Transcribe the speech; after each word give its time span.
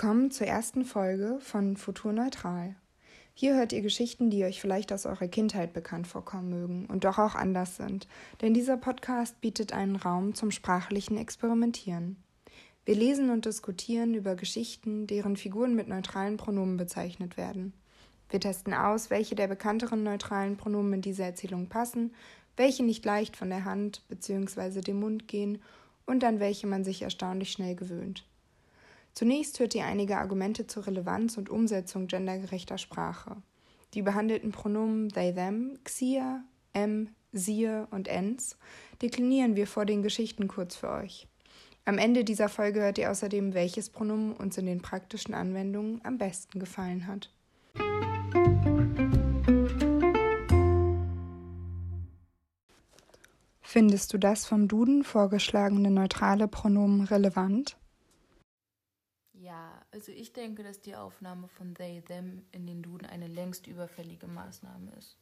Willkommen 0.00 0.30
zur 0.30 0.46
ersten 0.46 0.84
Folge 0.84 1.38
von 1.40 1.76
Futur 1.76 2.12
Neutral. 2.12 2.76
Hier 3.34 3.56
hört 3.56 3.72
ihr 3.72 3.82
Geschichten, 3.82 4.30
die 4.30 4.44
euch 4.44 4.60
vielleicht 4.60 4.92
aus 4.92 5.06
eurer 5.06 5.26
Kindheit 5.26 5.72
bekannt 5.72 6.06
vorkommen 6.06 6.50
mögen 6.50 6.86
und 6.86 7.02
doch 7.02 7.18
auch 7.18 7.34
anders 7.34 7.74
sind, 7.74 8.06
denn 8.40 8.54
dieser 8.54 8.76
Podcast 8.76 9.40
bietet 9.40 9.72
einen 9.72 9.96
Raum 9.96 10.36
zum 10.36 10.52
sprachlichen 10.52 11.16
Experimentieren. 11.16 12.16
Wir 12.84 12.94
lesen 12.94 13.30
und 13.30 13.44
diskutieren 13.44 14.14
über 14.14 14.36
Geschichten, 14.36 15.08
deren 15.08 15.36
Figuren 15.36 15.74
mit 15.74 15.88
neutralen 15.88 16.36
Pronomen 16.36 16.76
bezeichnet 16.76 17.36
werden. 17.36 17.72
Wir 18.30 18.38
testen 18.38 18.74
aus, 18.74 19.10
welche 19.10 19.34
der 19.34 19.48
bekannteren 19.48 20.04
neutralen 20.04 20.56
Pronomen 20.56 20.92
in 20.92 21.02
diese 21.02 21.24
Erzählung 21.24 21.68
passen, 21.68 22.14
welche 22.56 22.84
nicht 22.84 23.04
leicht 23.04 23.36
von 23.36 23.50
der 23.50 23.64
Hand 23.64 24.04
bzw. 24.08 24.80
dem 24.80 25.00
Mund 25.00 25.26
gehen 25.26 25.60
und 26.06 26.22
an 26.22 26.38
welche 26.38 26.68
man 26.68 26.84
sich 26.84 27.02
erstaunlich 27.02 27.50
schnell 27.50 27.74
gewöhnt. 27.74 28.27
Zunächst 29.18 29.58
hört 29.58 29.74
ihr 29.74 29.84
einige 29.84 30.18
Argumente 30.18 30.68
zur 30.68 30.86
Relevanz 30.86 31.38
und 31.38 31.50
Umsetzung 31.50 32.06
gendergerechter 32.06 32.78
Sprache. 32.78 33.34
Die 33.94 34.02
behandelten 34.02 34.52
Pronomen 34.52 35.08
they, 35.08 35.34
them, 35.34 35.76
xia, 35.82 36.44
em, 36.72 37.08
siehe 37.32 37.88
und 37.90 38.06
ens 38.06 38.56
deklinieren 39.02 39.56
wir 39.56 39.66
vor 39.66 39.86
den 39.86 40.04
Geschichten 40.04 40.46
kurz 40.46 40.76
für 40.76 40.90
euch. 40.90 41.26
Am 41.84 41.98
Ende 41.98 42.22
dieser 42.22 42.48
Folge 42.48 42.78
hört 42.78 42.96
ihr 42.98 43.10
außerdem, 43.10 43.54
welches 43.54 43.90
Pronomen 43.90 44.34
uns 44.34 44.56
in 44.56 44.66
den 44.66 44.82
praktischen 44.82 45.34
Anwendungen 45.34 46.00
am 46.04 46.16
besten 46.16 46.60
gefallen 46.60 47.08
hat. 47.08 47.32
Findest 53.62 54.12
du 54.12 54.18
das 54.18 54.46
vom 54.46 54.68
Duden 54.68 55.02
vorgeschlagene 55.02 55.90
neutrale 55.90 56.46
Pronomen 56.46 57.00
relevant? 57.00 57.76
Ja, 59.48 59.80
also 59.92 60.12
ich 60.12 60.34
denke, 60.34 60.62
dass 60.62 60.82
die 60.82 60.94
Aufnahme 60.94 61.48
von 61.48 61.74
they, 61.74 62.02
them 62.02 62.44
in 62.52 62.66
den 62.66 62.82
Duden 62.82 63.06
eine 63.06 63.28
längst 63.28 63.66
überfällige 63.66 64.26
Maßnahme 64.26 64.92
ist. 64.98 65.16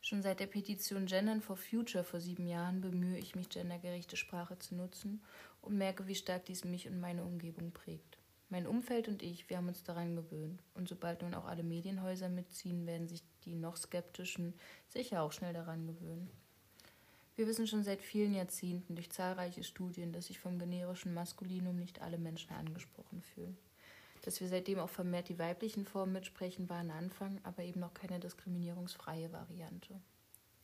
Schon 0.00 0.22
seit 0.22 0.40
der 0.40 0.48
Petition 0.48 1.06
Gendern 1.06 1.40
for 1.40 1.56
Future 1.56 2.02
vor 2.02 2.18
sieben 2.18 2.48
Jahren 2.48 2.80
bemühe 2.80 3.16
ich 3.16 3.36
mich, 3.36 3.48
gendergerechte 3.48 4.16
Sprache 4.16 4.58
zu 4.58 4.74
nutzen 4.74 5.22
und 5.62 5.78
merke, 5.78 6.08
wie 6.08 6.16
stark 6.16 6.46
dies 6.46 6.64
mich 6.64 6.88
und 6.88 6.98
meine 6.98 7.22
Umgebung 7.22 7.70
prägt. 7.70 8.18
Mein 8.48 8.66
Umfeld 8.66 9.06
und 9.06 9.22
ich, 9.22 9.48
wir 9.48 9.58
haben 9.58 9.68
uns 9.68 9.84
daran 9.84 10.16
gewöhnt. 10.16 10.60
Und 10.74 10.88
sobald 10.88 11.22
nun 11.22 11.34
auch 11.34 11.44
alle 11.44 11.62
Medienhäuser 11.62 12.28
mitziehen, 12.28 12.86
werden 12.86 13.06
sich 13.06 13.22
die 13.44 13.54
noch 13.54 13.76
skeptischen 13.76 14.54
sicher 14.88 15.22
auch 15.22 15.30
schnell 15.30 15.52
daran 15.52 15.86
gewöhnen. 15.86 16.28
Wir 17.36 17.48
wissen 17.48 17.66
schon 17.66 17.82
seit 17.82 18.00
vielen 18.00 18.32
Jahrzehnten 18.32 18.94
durch 18.94 19.10
zahlreiche 19.10 19.64
Studien, 19.64 20.12
dass 20.12 20.26
sich 20.26 20.38
vom 20.38 20.58
generischen 20.58 21.14
Maskulinum 21.14 21.76
nicht 21.76 22.00
alle 22.00 22.18
Menschen 22.18 22.52
angesprochen 22.52 23.22
fühlen. 23.22 23.58
Dass 24.22 24.40
wir 24.40 24.48
seitdem 24.48 24.78
auch 24.78 24.88
vermehrt 24.88 25.28
die 25.28 25.38
weiblichen 25.38 25.84
Formen 25.84 26.12
mitsprechen, 26.12 26.68
war 26.70 26.78
ein 26.78 26.92
Anfang, 26.92 27.40
aber 27.42 27.64
eben 27.64 27.80
noch 27.80 27.92
keine 27.92 28.20
diskriminierungsfreie 28.20 29.32
Variante. 29.32 30.00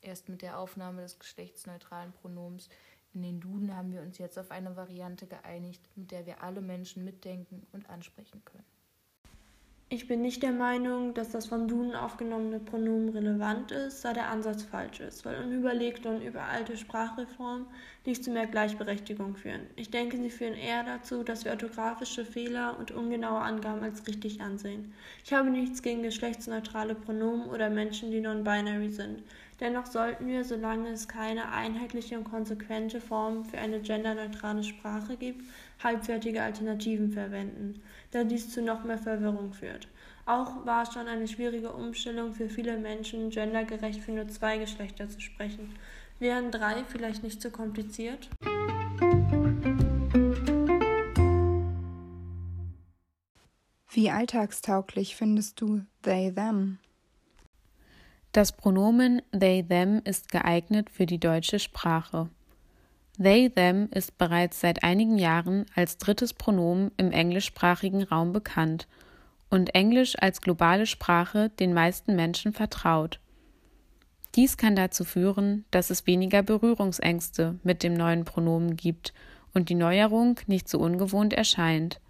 Erst 0.01 0.29
mit 0.29 0.43
der 0.43 0.59
Aufnahme 0.59 1.03
des 1.03 1.19
geschlechtsneutralen 1.19 2.13
Pronoms 2.13 2.69
in 3.13 3.23
den 3.23 3.41
Duden 3.41 3.77
haben 3.77 3.93
wir 3.93 4.03
uns 4.03 4.19
jetzt 4.19 4.39
auf 4.39 4.53
eine 4.53 4.77
Variante 4.77 5.27
geeinigt, 5.27 5.83
mit 5.97 6.13
der 6.13 6.25
wir 6.27 6.43
alle 6.43 6.61
Menschen 6.61 7.05
mitdenken 7.05 7.67
und 7.73 7.91
ansprechen 7.91 8.43
können. 8.45 8.80
Ich 9.93 10.07
bin 10.07 10.23
nicht 10.23 10.45
der 10.45 10.53
Meinung, 10.53 11.15
dass 11.15 11.31
das 11.31 11.47
vom 11.47 11.67
Duden 11.67 11.97
aufgenommene 11.97 12.61
Pronomen 12.61 13.09
relevant 13.09 13.73
ist, 13.73 14.05
da 14.05 14.13
der 14.13 14.29
Ansatz 14.29 14.63
falsch 14.63 15.01
ist, 15.01 15.25
weil 15.25 15.43
unüberlegte 15.43 16.09
und 16.09 16.23
überalte 16.23 16.77
Sprachreformen 16.77 17.67
nicht 18.07 18.23
zu 18.23 18.31
mehr 18.31 18.47
Gleichberechtigung 18.47 19.35
führen. 19.35 19.63
Ich 19.75 19.91
denke, 19.91 20.17
sie 20.17 20.31
führen 20.31 20.55
eher 20.55 20.85
dazu, 20.85 21.25
dass 21.25 21.45
wir 21.45 21.51
orthografische 21.51 22.25
Fehler 22.25 22.79
und 22.79 22.93
ungenaue 22.93 23.41
Angaben 23.41 23.83
als 23.83 24.07
richtig 24.07 24.41
ansehen. 24.41 24.95
Ich 25.25 25.33
habe 25.33 25.51
nichts 25.51 25.83
gegen 25.83 26.05
geschlechtsneutrale 26.05 26.95
Pronomen 26.95 27.49
oder 27.51 27.69
Menschen, 27.69 28.13
die 28.13 28.21
non-binary 28.21 28.91
sind. 28.91 29.25
Dennoch 29.61 29.85
sollten 29.85 30.27
wir, 30.27 30.43
solange 30.43 30.89
es 30.89 31.07
keine 31.07 31.53
einheitliche 31.53 32.17
und 32.17 32.25
konsequente 32.25 32.99
Form 32.99 33.45
für 33.45 33.59
eine 33.59 33.81
genderneutrale 33.81 34.65
Sprache 34.65 35.19
gibt, 35.19 35.45
halbfertige 35.85 36.43
Alternativen 36.43 37.13
verwenden, 37.13 37.83
da 38.11 38.25
dies 38.25 38.51
zu 38.51 38.63
noch 38.63 38.85
mehr 38.85 38.97
Verwirrung 38.97 39.53
führt. 39.53 39.87
Auch 40.25 40.65
war 40.65 40.85
es 40.85 40.95
schon 40.95 41.07
eine 41.09 41.29
schwierige 41.29 41.73
Umstellung 41.73 42.33
für 42.33 42.49
viele 42.49 42.79
Menschen, 42.79 43.29
gendergerecht 43.29 44.01
für 44.01 44.13
nur 44.13 44.29
zwei 44.29 44.57
Geschlechter 44.57 45.11
zu 45.11 45.21
sprechen. 45.21 45.75
Wären 46.19 46.51
drei 46.51 46.83
vielleicht 46.85 47.23
nicht 47.23 47.43
so 47.43 47.51
kompliziert? 47.51 48.31
Wie 53.91 54.11
alltagstauglich 54.11 55.17
findest 55.17 55.61
du 55.61 55.83
they, 56.03 56.33
them? 56.33 56.79
Das 58.33 58.53
Pronomen 58.53 59.23
they, 59.33 59.65
them 59.65 60.03
ist 60.05 60.31
geeignet 60.31 60.89
für 60.89 61.05
die 61.05 61.19
deutsche 61.19 61.59
Sprache. 61.59 62.29
They, 63.21 63.51
them 63.51 63.89
ist 63.91 64.19
bereits 64.19 64.61
seit 64.61 64.85
einigen 64.85 65.19
Jahren 65.19 65.67
als 65.75 65.99
drittes 65.99 66.33
Pronomen 66.33 66.93
im 66.97 67.11
englischsprachigen 67.11 68.05
Raum 68.05 68.33
bekannt 68.33 68.87
und 69.51 69.75
Englisch 69.75 70.15
als 70.17 70.41
globale 70.41 70.87
Sprache 70.87 71.51
den 71.59 71.75
meisten 71.75 72.15
Menschen 72.15 72.53
vertraut. 72.53 73.19
Dies 74.37 74.57
kann 74.57 74.77
dazu 74.77 75.05
führen, 75.05 75.65
dass 75.73 75.91
es 75.91 76.07
weniger 76.07 76.45
Berührungsängste 76.45 77.59
mit 77.65 77.83
dem 77.83 77.95
neuen 77.95 78.25
Pronomen 78.25 78.77
gibt 78.77 79.13
und 79.55 79.71
die 79.71 79.75
Neuerung 79.75 80.39
nicht 80.47 80.69
so 80.69 80.79
ungewohnt 80.79 81.33
erscheint. 81.33 82.01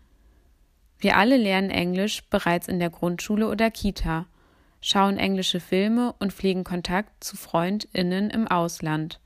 Wir 0.98 1.16
alle 1.16 1.38
lernen 1.38 1.70
Englisch 1.70 2.28
bereits 2.28 2.68
in 2.68 2.78
der 2.78 2.90
Grundschule 2.90 3.48
oder 3.48 3.70
Kita– 3.70 4.26
schauen 4.80 5.18
englische 5.18 5.60
Filme 5.60 6.14
und 6.18 6.32
pflegen 6.32 6.64
Kontakt 6.64 7.22
zu 7.22 7.36
Freundinnen 7.36 8.30
im 8.30 8.48
Ausland. 8.48 9.20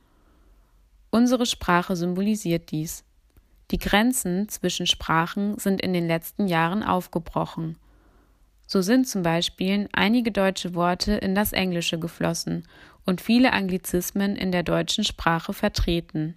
Unsere 1.11 1.47
Sprache 1.47 1.97
symbolisiert 1.97 2.71
dies. 2.71 3.05
Die 3.71 3.79
Grenzen 3.79 4.49
zwischen 4.49 4.87
Sprachen 4.87 5.59
sind 5.59 5.81
in 5.81 5.93
den 5.93 6.07
letzten 6.07 6.49
Jahren 6.49 6.83
aufgebrochen. 6.83 7.79
So 8.67 8.83
sind 8.83 9.07
zum 9.07 9.23
Beispiel 9.23 9.89
einige 9.93 10.33
deutsche 10.33 10.75
Worte 10.75 11.13
in 11.13 11.35
das 11.35 11.53
Englische 11.53 11.99
geflossen 11.99 12.67
und 13.05 13.21
viele 13.21 13.53
Anglizismen 13.53 14.37
in 14.37 14.53
der 14.53 14.63
deutschen 14.63 15.05
Sprache 15.05 15.53
vertreten. 15.53 16.35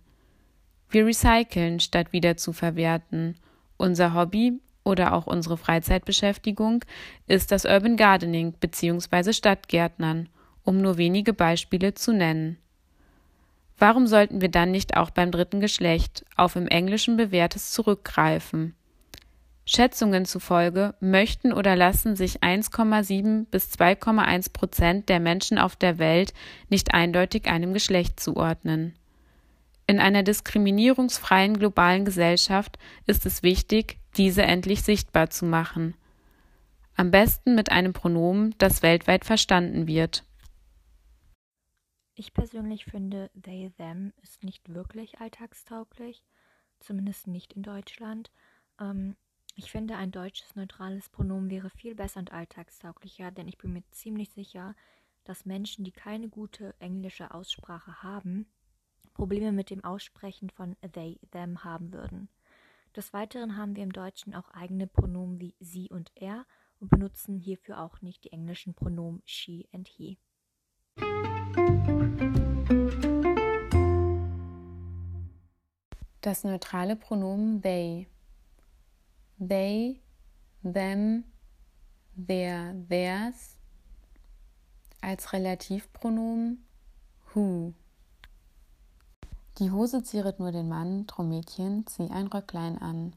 Wir 0.90 1.06
recyceln 1.06 1.80
statt 1.80 2.14
wieder 2.14 2.38
zu 2.38 2.54
verwerten. 2.54 3.36
Unser 3.78 4.14
Hobby 4.14 4.60
oder 4.88 5.14
auch 5.14 5.28
unsere 5.28 5.58
Freizeitbeschäftigung 5.58 6.84
ist 7.28 7.52
das 7.52 7.66
Urban 7.66 7.98
Gardening 7.98 8.54
bzw. 8.54 9.34
Stadtgärtnern, 9.34 10.30
um 10.64 10.82
nur 10.82 10.98
wenige 10.98 11.34
Beispiele 11.34 11.94
zu 11.94 12.14
nennen. 12.14 12.58
Warum 13.78 14.08
sollten 14.08 14.42
wir 14.42 14.50
dann 14.50 14.72
nicht 14.72 14.98
auch 14.98 15.12
beim 15.12 15.30
dritten 15.30 15.60
Geschlecht 15.60 16.26
auf 16.36 16.56
im 16.56 16.68
Englischen 16.68 17.18
bewährtes 17.18 17.72
zurückgreifen? 17.72 18.74
Schätzungen 19.66 20.26
zufolge 20.26 20.96
möchten 21.02 21.52
oder 21.52 21.76
lassen 21.76 22.16
sich 22.16 22.42
1,7 22.42 23.46
bis 23.52 23.70
2,1 23.74 24.54
Prozent 24.54 25.10
der 25.10 25.20
Menschen 25.20 25.60
auf 25.60 25.76
der 25.76 26.00
Welt 26.00 26.34
nicht 26.70 26.94
eindeutig 26.94 27.48
einem 27.48 27.74
Geschlecht 27.74 28.20
zuordnen. 28.20 28.94
In 29.86 30.00
einer 30.00 30.24
diskriminierungsfreien 30.24 31.60
globalen 31.60 32.06
Gesellschaft 32.06 32.80
ist 33.06 33.26
es 33.26 33.44
wichtig, 33.44 33.98
diese 34.18 34.44
endlich 34.44 34.82
sichtbar 34.84 35.30
zu 35.30 35.46
machen. 35.46 35.96
Am 36.96 37.12
besten 37.12 37.56
mit 37.56 37.72
einem 37.72 37.94
Pronomen, 37.94 38.56
das 38.58 38.82
weltweit 38.82 39.24
verstanden 39.26 39.88
wird. 39.88 40.24
Ich 42.16 42.34
persönlich 42.34 42.86
finde, 42.86 43.30
they, 43.40 43.70
them 43.78 44.12
ist 44.24 44.44
nicht 44.44 44.74
wirklich 44.74 45.20
alltagstauglich, 45.20 46.24
zumindest 46.80 47.28
nicht 47.28 47.54
in 47.54 47.62
Deutschland. 47.62 48.32
Ähm, 48.80 49.16
ich 49.56 49.72
finde, 49.72 49.96
ein 49.98 50.12
deutsches 50.12 50.56
neutrales 50.56 51.10
Pronomen 51.10 51.52
wäre 51.52 51.70
viel 51.70 51.94
besser 51.94 52.20
und 52.20 52.32
alltagstauglicher, 52.32 53.30
denn 53.30 53.48
ich 53.48 53.60
bin 53.60 53.74
mir 53.74 53.84
ziemlich 53.92 54.32
sicher, 54.32 54.76
dass 55.24 55.46
Menschen, 55.46 55.84
die 55.84 55.92
keine 55.92 56.30
gute 56.30 56.74
englische 56.80 57.32
Aussprache 57.32 58.02
haben, 58.02 58.48
Probleme 59.14 59.52
mit 59.52 59.70
dem 59.70 59.84
Aussprechen 59.84 60.50
von 60.50 60.76
they, 60.94 61.20
them 61.32 61.64
haben 61.64 61.94
würden. 61.94 62.30
Des 62.98 63.14
Weiteren 63.14 63.58
haben 63.58 63.76
wir 63.76 63.84
im 63.84 63.94
Deutschen 63.94 64.34
auch 64.34 64.50
eigene 64.50 64.88
Pronomen 64.88 65.40
wie 65.40 65.54
sie 65.60 65.88
und 65.92 66.12
er 66.16 66.48
und 66.80 66.90
benutzen 66.90 67.38
hierfür 67.38 67.80
auch 67.80 68.02
nicht 68.02 68.24
die 68.24 68.32
englischen 68.32 68.74
Pronomen 68.74 69.22
she 69.24 69.70
and 69.72 69.88
he. 69.88 70.18
Das 76.22 76.44
neutrale 76.44 76.96
Pronomen 76.96 77.62
they. 77.62 78.08
They, 79.38 80.02
them, 80.64 81.26
their, 82.16 82.74
theirs 82.90 83.58
als 85.02 85.34
Relativpronomen 85.34 86.66
who. 87.36 87.76
Die 89.60 89.72
Hose 89.72 90.04
zieret 90.04 90.40
nur 90.40 90.52
den 90.52 90.70
Mann, 90.70 91.08
drum 91.08 91.30
Mädchen, 91.30 91.88
zieh 91.88 92.12
ein 92.12 92.28
Röcklein 92.28 92.78
an. 92.80 93.14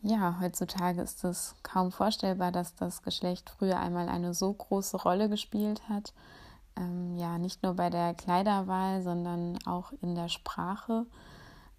ja, 0.00 0.38
heutzutage 0.40 1.02
ist 1.02 1.24
es 1.24 1.56
kaum 1.64 1.90
vorstellbar, 1.90 2.52
dass 2.52 2.76
das 2.76 3.02
Geschlecht 3.02 3.50
früher 3.50 3.80
einmal 3.80 4.08
eine 4.08 4.32
so 4.32 4.52
große 4.52 4.96
Rolle 4.96 5.28
gespielt 5.28 5.88
hat. 5.88 6.14
Ähm, 6.76 7.16
ja, 7.16 7.36
nicht 7.38 7.64
nur 7.64 7.74
bei 7.74 7.90
der 7.90 8.14
Kleiderwahl, 8.14 9.02
sondern 9.02 9.58
auch 9.66 9.92
in 10.02 10.14
der 10.14 10.28
Sprache. 10.28 11.04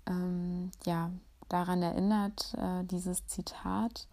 Ähm, 0.06 0.72
ja, 0.86 1.12
daran 1.48 1.82
erinnert 1.82 2.54
äh, 2.56 2.84
dieses 2.84 3.26
Zitat 3.28 4.08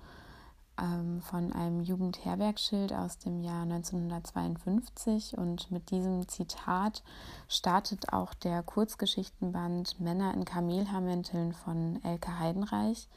ähm, 0.81 1.21
von 1.23 1.53
einem 1.53 1.81
Jugendherbergsschild 1.81 2.93
aus 2.93 3.19
dem 3.19 3.43
Jahr 3.43 3.63
1952. 3.63 5.37
Und 5.37 5.71
mit 5.71 5.91
diesem 5.91 6.29
Zitat 6.29 7.03
startet 7.49 8.13
auch 8.13 8.35
der 8.35 8.63
Kurzgeschichtenband 8.63 10.01
Männer 10.01 10.35
in 10.35 10.45
Kamelhaarmänteln 10.45 11.53
von 11.53 12.01
Elke 12.03 12.39
Heidenreich. 12.39 13.09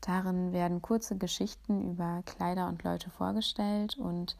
Darin 0.00 0.52
werden 0.52 0.82
kurze 0.82 1.16
Geschichten 1.16 1.92
über 1.92 2.22
Kleider 2.26 2.68
und 2.68 2.84
Leute 2.84 3.10
vorgestellt 3.10 3.96
und 3.96 4.36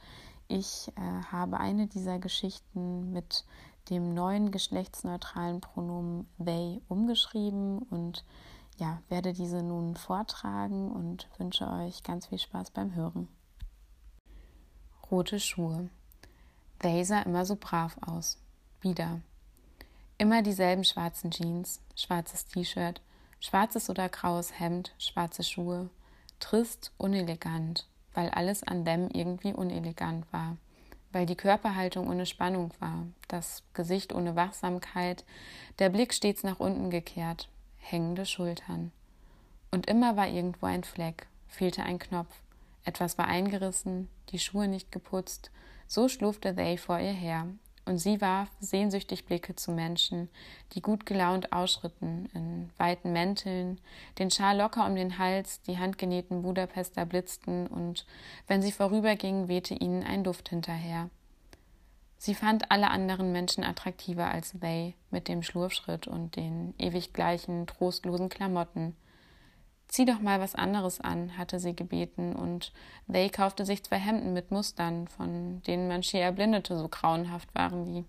ich 0.48 0.92
äh, 0.96 1.24
habe 1.32 1.58
eine 1.58 1.88
dieser 1.88 2.18
Geschichten 2.18 3.12
mit 3.12 3.44
dem 3.90 4.14
neuen 4.14 4.50
geschlechtsneutralen 4.50 5.60
Pronomen 5.60 6.26
they 6.44 6.80
umgeschrieben 6.88 7.78
und 7.78 8.24
ja, 8.78 9.02
werde 9.08 9.32
diese 9.32 9.62
nun 9.62 9.96
vortragen 9.96 10.90
und 10.90 11.28
wünsche 11.38 11.70
euch 11.70 12.02
ganz 12.02 12.26
viel 12.26 12.38
Spaß 12.38 12.70
beim 12.70 12.94
Hören. 12.94 13.28
Rote 15.10 15.40
Schuhe. 15.40 15.88
They 16.80 17.04
sah 17.04 17.22
immer 17.22 17.46
so 17.46 17.56
brav 17.56 17.96
aus. 18.06 18.38
Wieder. 18.80 19.20
Immer 20.18 20.42
dieselben 20.42 20.84
schwarzen 20.84 21.30
Jeans, 21.30 21.80
schwarzes 21.94 22.46
T-Shirt, 22.46 23.00
schwarzes 23.40 23.88
oder 23.88 24.08
graues 24.08 24.58
Hemd, 24.58 24.94
schwarze 24.98 25.42
Schuhe. 25.42 25.88
Trist, 26.40 26.92
unelegant, 26.98 27.86
weil 28.14 28.28
alles 28.30 28.62
an 28.62 28.84
dem 28.84 29.08
irgendwie 29.10 29.54
unelegant 29.54 30.30
war. 30.32 30.56
Weil 31.12 31.24
die 31.24 31.36
Körperhaltung 31.36 32.08
ohne 32.08 32.26
Spannung 32.26 32.72
war, 32.78 33.06
das 33.28 33.62
Gesicht 33.72 34.12
ohne 34.12 34.36
Wachsamkeit, 34.36 35.24
der 35.78 35.88
Blick 35.88 36.12
stets 36.12 36.42
nach 36.42 36.60
unten 36.60 36.90
gekehrt, 36.90 37.48
hängende 37.90 38.26
Schultern. 38.26 38.92
Und 39.70 39.86
immer 39.86 40.16
war 40.16 40.28
irgendwo 40.28 40.66
ein 40.66 40.84
Fleck, 40.84 41.26
fehlte 41.48 41.82
ein 41.82 41.98
Knopf, 41.98 42.34
etwas 42.84 43.18
war 43.18 43.26
eingerissen, 43.26 44.08
die 44.30 44.38
Schuhe 44.38 44.68
nicht 44.68 44.92
geputzt, 44.92 45.50
so 45.86 46.08
schlurfte 46.08 46.54
They 46.54 46.78
vor 46.78 46.98
ihr 46.98 47.12
her, 47.12 47.46
und 47.84 47.98
sie 47.98 48.20
warf 48.20 48.50
sehnsüchtig 48.58 49.26
Blicke 49.26 49.54
zu 49.54 49.70
Menschen, 49.70 50.28
die 50.72 50.82
gut 50.82 51.06
gelaunt 51.06 51.52
ausschritten, 51.52 52.28
in 52.34 52.70
weiten 52.76 53.12
Mänteln, 53.12 53.80
den 54.18 54.30
Schal 54.30 54.58
locker 54.58 54.84
um 54.86 54.96
den 54.96 55.18
Hals, 55.18 55.62
die 55.62 55.78
handgenähten 55.78 56.42
Budapester 56.42 57.06
blitzten, 57.06 57.66
und 57.68 58.04
wenn 58.48 58.62
sie 58.62 58.72
vorübergingen, 58.72 59.48
wehte 59.48 59.74
ihnen 59.74 60.02
ein 60.02 60.24
Duft 60.24 60.48
hinterher. 60.48 61.10
Sie 62.18 62.34
fand 62.34 62.70
alle 62.70 62.90
anderen 62.90 63.32
Menschen 63.32 63.62
attraktiver 63.62 64.30
als 64.30 64.52
they 64.60 64.94
mit 65.10 65.28
dem 65.28 65.42
Schlurfschritt 65.42 66.06
und 66.06 66.36
den 66.36 66.74
ewig 66.78 67.12
gleichen, 67.12 67.66
trostlosen 67.66 68.28
Klamotten. 68.28 68.96
Zieh 69.88 70.04
doch 70.04 70.20
mal 70.20 70.40
was 70.40 70.54
anderes 70.54 71.00
an, 71.00 71.38
hatte 71.38 71.60
sie 71.60 71.76
gebeten, 71.76 72.34
und 72.34 72.72
they 73.10 73.28
kaufte 73.28 73.64
sich 73.64 73.84
zwei 73.84 73.98
Hemden 73.98 74.32
mit 74.32 74.50
Mustern, 74.50 75.06
von 75.06 75.62
denen 75.62 75.88
man 75.88 76.02
schier 76.02 76.22
erblindete, 76.22 76.76
so 76.76 76.88
grauenhaft 76.88 77.54
waren 77.54 77.84
die. 77.84 78.04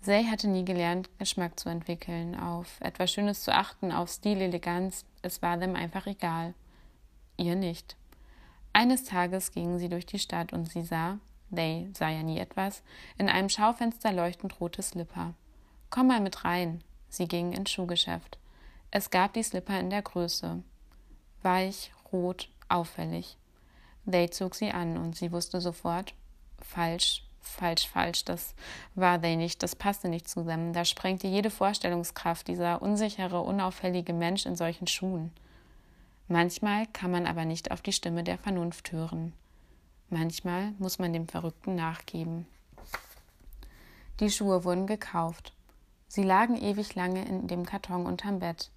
Zay 0.00 0.24
hatte 0.24 0.48
nie 0.48 0.64
gelernt, 0.64 1.10
Geschmack 1.18 1.60
zu 1.60 1.68
entwickeln, 1.68 2.34
auf 2.34 2.80
etwas 2.80 3.12
Schönes 3.12 3.42
zu 3.42 3.54
achten, 3.54 3.92
auf 3.92 4.08
Stil, 4.08 4.40
Eleganz, 4.40 5.04
es 5.20 5.42
war 5.42 5.58
dem 5.58 5.76
einfach 5.76 6.06
egal. 6.06 6.54
Ihr 7.36 7.54
nicht. 7.54 7.96
Eines 8.72 9.04
Tages 9.04 9.52
gingen 9.52 9.78
sie 9.78 9.90
durch 9.90 10.06
die 10.06 10.18
Stadt 10.18 10.54
und 10.54 10.70
sie 10.70 10.82
sah, 10.82 11.18
They 11.54 11.90
sah 11.94 12.08
ja 12.08 12.22
nie 12.22 12.38
etwas, 12.38 12.82
in 13.18 13.28
einem 13.28 13.48
Schaufenster 13.48 14.12
leuchtend 14.12 14.60
rote 14.60 14.82
Slipper. 14.82 15.34
Komm 15.90 16.06
mal 16.08 16.20
mit 16.20 16.44
rein. 16.44 16.82
Sie 17.08 17.26
ging 17.26 17.52
ins 17.52 17.70
Schuhgeschäft. 17.70 18.38
Es 18.92 19.10
gab 19.10 19.32
die 19.34 19.42
Slipper 19.42 19.78
in 19.78 19.90
der 19.90 20.02
Größe. 20.02 20.62
Weich, 21.42 21.92
rot, 22.12 22.48
auffällig. 22.68 23.36
They 24.10 24.30
zog 24.30 24.54
sie 24.54 24.70
an 24.70 24.96
und 24.96 25.16
sie 25.16 25.32
wusste 25.32 25.60
sofort, 25.60 26.14
falsch, 26.60 27.24
falsch, 27.40 27.88
falsch, 27.88 28.24
das 28.24 28.54
war 28.94 29.20
They 29.20 29.36
nicht, 29.36 29.62
das 29.62 29.76
passte 29.76 30.08
nicht 30.08 30.28
zusammen. 30.28 30.72
Da 30.72 30.84
sprengte 30.84 31.26
jede 31.26 31.50
Vorstellungskraft 31.50 32.48
dieser 32.48 32.82
unsichere, 32.82 33.40
unauffällige 33.40 34.12
Mensch 34.12 34.46
in 34.46 34.56
solchen 34.56 34.86
Schuhen. 34.86 35.32
Manchmal 36.28 36.86
kann 36.86 37.10
man 37.10 37.26
aber 37.26 37.44
nicht 37.44 37.72
auf 37.72 37.82
die 37.82 37.92
Stimme 37.92 38.22
der 38.22 38.38
Vernunft 38.38 38.92
hören. 38.92 39.32
Manchmal 40.12 40.72
muss 40.80 40.98
man 40.98 41.12
dem 41.12 41.28
Verrückten 41.28 41.76
nachgeben. 41.76 42.44
Die 44.18 44.28
Schuhe 44.28 44.64
wurden 44.64 44.88
gekauft. 44.88 45.52
Sie 46.08 46.24
lagen 46.24 46.56
ewig 46.56 46.96
lange 46.96 47.24
in 47.24 47.46
dem 47.46 47.64
Karton 47.64 48.06
unterm 48.06 48.40
Bett. 48.40 48.72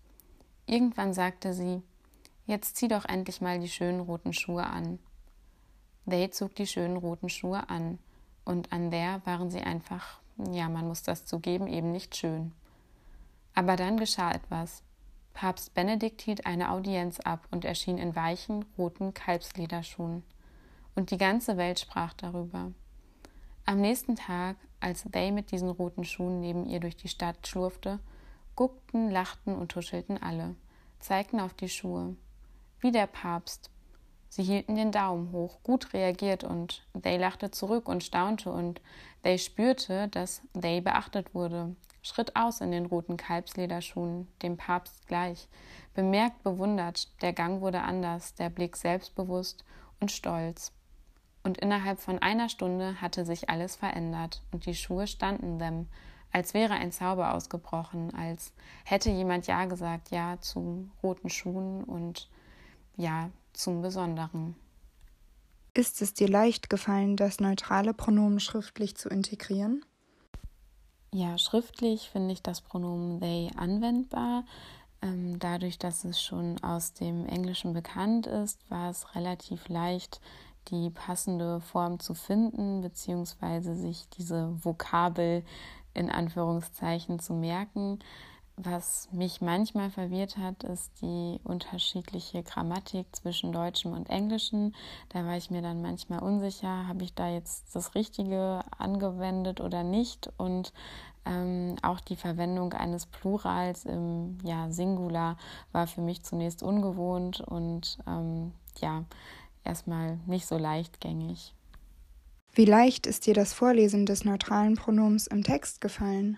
Irgendwann 0.68 1.12
sagte 1.16 1.54
sie, 1.54 1.82
Jetzt 2.46 2.76
zieh 2.76 2.88
doch 2.88 3.06
endlich 3.06 3.42
mal 3.42 3.60
die 3.60 3.68
schönen 3.68 4.02
roten 4.02 4.32
Schuhe 4.32 4.68
an. 4.68 5.00
They 6.08 6.30
zog 6.30 6.54
die 6.54 6.68
schönen 6.68 6.98
roten 6.98 7.30
Schuhe 7.30 7.68
an, 7.68 7.98
und 8.46 8.72
an 8.72 8.92
der 8.92 9.26
waren 9.26 9.50
sie 9.50 9.62
einfach, 9.62 10.20
ja, 10.52 10.70
man 10.70 10.88
muss 10.88 11.02
das 11.02 11.26
zugeben, 11.26 11.66
eben 11.66 11.92
nicht 11.92 12.16
schön. 12.16 12.52
Aber 13.56 13.76
dann 13.76 13.98
geschah 13.98 14.32
etwas. 14.32 14.84
Papst 15.34 15.74
Benedikt 15.74 16.22
hielt 16.22 16.46
eine 16.46 16.70
Audienz 16.70 17.20
ab 17.22 17.48
und 17.50 17.66
erschien 17.66 17.98
in 17.98 18.16
weichen, 18.16 18.66
roten 18.78 19.16
Kalbslederschuhen 19.16 20.24
und 20.96 21.12
die 21.12 21.18
ganze 21.18 21.58
Welt 21.58 21.80
sprach 21.80 22.14
darüber. 22.14 22.72
Am 23.66 23.80
nächsten 23.80 24.16
Tag, 24.16 24.58
als 24.80 25.04
They 25.12 25.32
mit 25.32 25.52
diesen 25.52 25.70
roten 25.70 26.04
Schuhen 26.04 26.42
neben 26.42 26.66
ihr 26.66 26.80
durch 26.80 26.98
die 26.98 27.08
Stadt 27.08 27.48
schlurfte, 27.48 28.00
guckten, 28.56 29.10
lachten 29.10 29.56
und 29.56 29.72
tuschelten 29.72 30.22
alle, 30.22 30.56
zeigten 31.00 31.40
auf 31.40 31.54
die 31.54 31.70
Schuhe. 31.70 32.16
Wie 32.82 32.92
der 32.92 33.08
Papst. 33.08 33.72
Sie 34.28 34.44
hielten 34.44 34.76
den 34.76 34.92
Daumen 34.92 35.32
hoch, 35.32 35.62
gut 35.64 35.94
reagiert 35.94 36.44
und 36.44 36.86
They 37.02 37.18
lachte 37.18 37.52
zurück 37.52 37.88
und 37.88 38.04
staunte 38.04 38.52
und 38.52 38.82
They 39.22 39.38
spürte, 39.38 40.10
dass 40.10 40.42
They 40.60 40.82
beachtet 40.82 41.34
wurde, 41.34 41.76
schritt 42.02 42.36
aus 42.36 42.60
in 42.60 42.72
den 42.72 42.88
roten 42.88 43.16
Kalbslederschuhen, 43.16 44.28
dem 44.42 44.58
Papst 44.58 45.08
gleich, 45.08 45.48
bemerkt, 45.94 46.44
bewundert, 46.44 47.22
der 47.22 47.32
Gang 47.32 47.62
wurde 47.62 47.82
anders, 47.82 48.34
der 48.34 48.50
Blick 48.50 48.76
selbstbewusst 48.76 49.64
und 50.00 50.12
stolz 50.12 50.74
und 51.44 51.58
innerhalb 51.58 52.00
von 52.00 52.20
einer 52.20 52.50
Stunde 52.50 53.00
hatte 53.02 53.26
sich 53.26 53.50
alles 53.50 53.76
verändert 53.76 54.42
und 54.52 54.66
die 54.66 54.76
Schuhe 54.76 55.08
standen 55.08 55.60
them, 55.60 55.88
als 56.32 56.54
wäre 56.54 56.74
ein 56.74 56.92
Zauber 56.92 57.34
ausgebrochen, 57.34 58.14
als 58.16 58.54
hätte 58.86 59.10
jemand 59.12 59.48
Ja 59.48 59.66
gesagt, 59.66 60.10
ja 60.12 60.40
zu 60.40 60.90
roten 61.04 61.30
Schuhen 61.30 61.84
und 61.84 62.30
ja 62.96 63.30
zum 63.54 63.82
Besonderen. 63.82 64.56
Ist 65.76 66.02
es 66.02 66.14
dir 66.14 66.30
leicht 66.30 66.70
gefallen, 66.70 67.18
das 67.18 67.40
neutrale 67.40 67.94
Pronomen 67.94 68.40
schriftlich 68.40 68.96
zu 68.96 69.10
integrieren? 69.10 69.84
Ja, 71.12 71.38
schriftlich 71.38 72.10
finde 72.10 72.34
ich 72.34 72.42
das 72.42 72.62
Pronomen 72.62 73.20
they 73.20 73.52
anwendbar. 73.56 74.46
Ähm, 75.02 75.38
dadurch, 75.38 75.78
dass 75.78 76.06
es 76.06 76.22
schon 76.22 76.64
aus 76.64 76.94
dem 76.94 77.28
Englischen 77.28 77.74
bekannt 77.74 78.26
ist, 78.26 78.60
war 78.70 78.90
es 78.90 79.14
relativ 79.16 79.68
leicht, 79.68 80.22
die 80.70 80.90
passende 80.90 81.60
Form 81.60 82.00
zu 82.00 82.14
finden, 82.14 82.82
beziehungsweise 82.82 83.76
sich 83.76 84.08
diese 84.18 84.54
Vokabel 84.64 85.44
in 85.94 86.10
Anführungszeichen 86.10 87.20
zu 87.20 87.34
merken. 87.34 88.00
Was 88.56 89.10
mich 89.12 89.42
manchmal 89.42 89.90
verwirrt 89.90 90.38
hat, 90.38 90.64
ist 90.64 91.02
die 91.02 91.40
unterschiedliche 91.44 92.44
Grammatik 92.44 93.08
zwischen 93.16 93.52
Deutschem 93.52 93.94
und 93.94 94.12
Englischem. 94.12 94.74
Da 95.10 95.26
war 95.26 95.38
ich 95.38 95.50
mir 95.50 95.64
dann 95.64 95.82
manchmal 95.82 96.20
unsicher, 96.20 96.88
habe 96.88 97.04
ich 97.04 97.16
da 97.16 97.30
jetzt 97.30 97.76
das 97.76 97.96
Richtige 97.96 98.64
angewendet 98.78 99.60
oder 99.60 99.82
nicht. 99.82 100.30
Und 100.38 100.72
ähm, 101.26 101.78
auch 101.82 102.00
die 102.00 102.16
Verwendung 102.16 102.74
eines 102.74 103.08
Plurals 103.08 103.86
im 103.86 104.38
ja, 104.44 104.70
Singular 104.70 105.38
war 105.72 105.88
für 105.88 106.02
mich 106.02 106.24
zunächst 106.24 106.62
ungewohnt 106.62 107.42
und 107.42 107.98
ähm, 108.06 108.52
ja, 108.80 109.04
erstmal 109.64 110.20
nicht 110.26 110.46
so 110.46 110.58
leichtgängig. 110.58 111.54
Wie 112.54 112.66
leicht 112.66 113.08
ist 113.08 113.26
dir 113.26 113.34
das 113.34 113.54
Vorlesen 113.54 114.06
des 114.06 114.26
neutralen 114.26 114.76
Pronoms 114.76 115.28
im 115.28 115.44
Text 115.44 115.82
gefallen? 115.82 116.38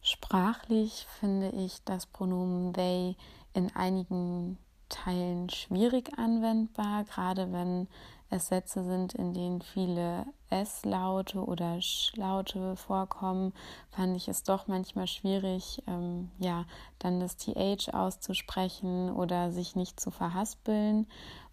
Sprachlich 0.00 1.06
finde 1.18 1.50
ich 1.50 1.82
das 1.84 2.06
Pronomen 2.06 2.72
they 2.72 3.16
in 3.54 3.74
einigen 3.74 4.56
Teilen 4.88 5.50
schwierig 5.50 6.16
anwendbar, 6.16 7.04
gerade 7.04 7.52
wenn 7.52 7.88
es 8.30 8.48
Sätze 8.48 8.84
sind, 8.84 9.14
in 9.14 9.32
denen 9.32 9.62
viele 9.62 10.26
S-Laute 10.50 11.44
oder 11.44 11.80
Sch-Laute 11.80 12.76
vorkommen, 12.76 13.52
fand 13.90 14.16
ich 14.16 14.28
es 14.28 14.42
doch 14.42 14.66
manchmal 14.66 15.06
schwierig, 15.06 15.82
ähm, 15.86 16.30
ja, 16.38 16.64
dann 16.98 17.20
das 17.20 17.36
TH 17.36 17.92
auszusprechen 17.92 19.10
oder 19.10 19.50
sich 19.50 19.76
nicht 19.76 19.98
zu 19.98 20.10
verhaspeln. 20.10 21.06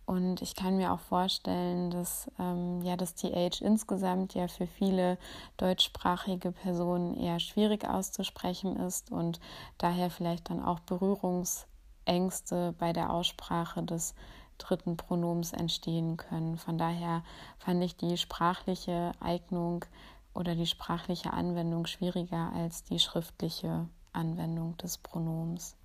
Und 0.05 0.41
ich 0.41 0.55
kann 0.55 0.77
mir 0.77 0.93
auch 0.93 0.99
vorstellen, 0.99 1.89
dass 1.89 2.29
ähm, 2.39 2.81
ja 2.81 2.95
das 2.95 3.15
TH 3.15 3.61
insgesamt 3.61 4.35
ja 4.35 4.47
für 4.47 4.67
viele 4.67 5.17
deutschsprachige 5.57 6.51
Personen 6.51 7.15
eher 7.15 7.39
schwierig 7.39 7.87
auszusprechen 7.87 8.75
ist 8.77 9.11
und 9.11 9.39
daher 9.79 10.11
vielleicht 10.11 10.51
dann 10.51 10.63
auch 10.63 10.79
Berührungsängste 10.81 12.75
bei 12.77 12.93
der 12.93 13.11
Aussprache 13.11 13.81
des 13.81 14.13
dritten 14.59 14.95
Pronoms 14.95 15.53
entstehen 15.53 16.17
können. 16.17 16.57
Von 16.57 16.77
daher 16.77 17.23
fand 17.57 17.83
ich 17.83 17.97
die 17.97 18.17
sprachliche 18.17 19.11
Eignung 19.19 19.85
oder 20.33 20.55
die 20.55 20.67
sprachliche 20.67 21.33
Anwendung 21.33 21.87
schwieriger 21.87 22.51
als 22.53 22.83
die 22.83 22.99
schriftliche 22.99 23.87
Anwendung 24.13 24.77
des 24.77 24.97
Pronoms. 24.97 25.75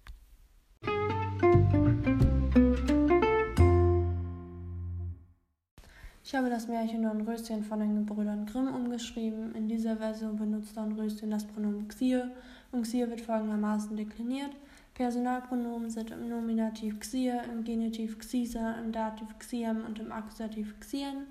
Ich 6.30 6.36
habe 6.36 6.48
das 6.48 6.68
Märchen 6.68 7.02
Dornröschen 7.02 7.64
von 7.64 7.80
den 7.80 8.06
Gebrüdern 8.06 8.46
Grimm 8.46 8.72
umgeschrieben. 8.72 9.52
In 9.56 9.66
dieser 9.66 9.96
Version 9.96 10.36
benutzt 10.36 10.76
Dornröschen 10.76 11.28
das 11.28 11.44
Pronomen 11.44 11.88
Xier 11.88 12.30
und 12.70 12.82
Xier 12.82 13.10
wird 13.10 13.20
folgendermaßen 13.20 13.96
dekliniert. 13.96 14.52
Personalpronomen 14.94 15.90
sind 15.90 16.12
im 16.12 16.28
Nominativ 16.28 17.00
Xier, 17.00 17.42
im 17.52 17.64
Genitiv 17.64 18.20
Xisa, 18.20 18.74
im 18.74 18.92
Dativ 18.92 19.26
Xiem 19.40 19.84
und 19.84 19.98
im 19.98 20.12
Akkusativ 20.12 20.78
Xien. 20.78 21.26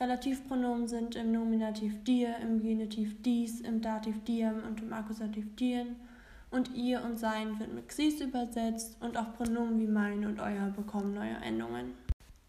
Relativpronomen 0.00 0.88
sind 0.88 1.14
im 1.14 1.30
Nominativ 1.30 2.02
dir, 2.02 2.34
im 2.38 2.60
Genitiv 2.60 3.22
dies, 3.22 3.60
im 3.60 3.80
Dativ 3.80 4.24
diem 4.24 4.54
und 4.68 4.82
im 4.82 4.92
Akkusativ 4.92 5.54
dien. 5.54 5.94
Und 6.50 6.74
ihr 6.74 7.00
und 7.04 7.16
sein 7.16 7.60
wird 7.60 7.72
mit 7.72 7.86
Xis 7.86 8.20
übersetzt 8.20 8.96
und 9.00 9.16
auch 9.16 9.36
Pronomen 9.36 9.78
wie 9.78 9.86
mein 9.86 10.26
und 10.26 10.40
euer 10.40 10.66
bekommen 10.70 11.14
neue 11.14 11.36
Endungen. 11.44 11.92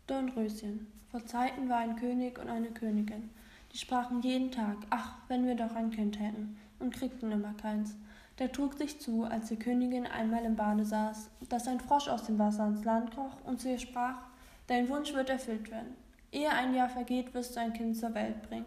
Dornröschen. 0.08 1.03
Vor 1.14 1.28
Zeiten 1.28 1.70
war 1.70 1.78
ein 1.78 1.96
König 1.96 2.40
und 2.40 2.50
eine 2.50 2.72
Königin. 2.72 3.30
Die 3.72 3.78
sprachen 3.78 4.24
jeden 4.24 4.50
Tag, 4.50 4.78
ach, 4.90 5.14
wenn 5.28 5.46
wir 5.46 5.54
doch 5.54 5.76
ein 5.76 5.92
Kind 5.92 6.20
hätten, 6.20 6.58
und 6.80 6.92
kriegten 6.92 7.32
immer 7.32 7.54
keins. 7.54 7.96
Da 8.38 8.48
trug 8.48 8.74
sich 8.74 9.00
zu, 9.00 9.24
als 9.24 9.50
die 9.50 9.60
Königin 9.60 10.08
einmal 10.08 10.44
im 10.44 10.56
Bade 10.56 10.84
saß, 10.84 11.30
dass 11.50 11.68
ein 11.68 11.80
Frosch 11.80 12.08
aus 12.08 12.24
dem 12.24 12.40
Wasser 12.40 12.66
ins 12.66 12.84
Land 12.84 13.12
kroch 13.12 13.38
und 13.46 13.62
zu 13.62 13.70
ihr 13.70 13.78
sprach, 13.78 14.24
Dein 14.66 14.90
Wunsch 14.90 15.14
wird 15.14 15.30
erfüllt 15.30 15.70
werden. 15.70 15.94
Ehe 16.32 16.50
ein 16.50 16.74
Jahr 16.74 16.90
vergeht, 16.90 17.36
wirst 17.36 17.56
du 17.56 17.60
ein 17.60 17.74
Kind 17.74 17.96
zur 17.96 18.16
Welt 18.16 18.42
bringen. 18.50 18.66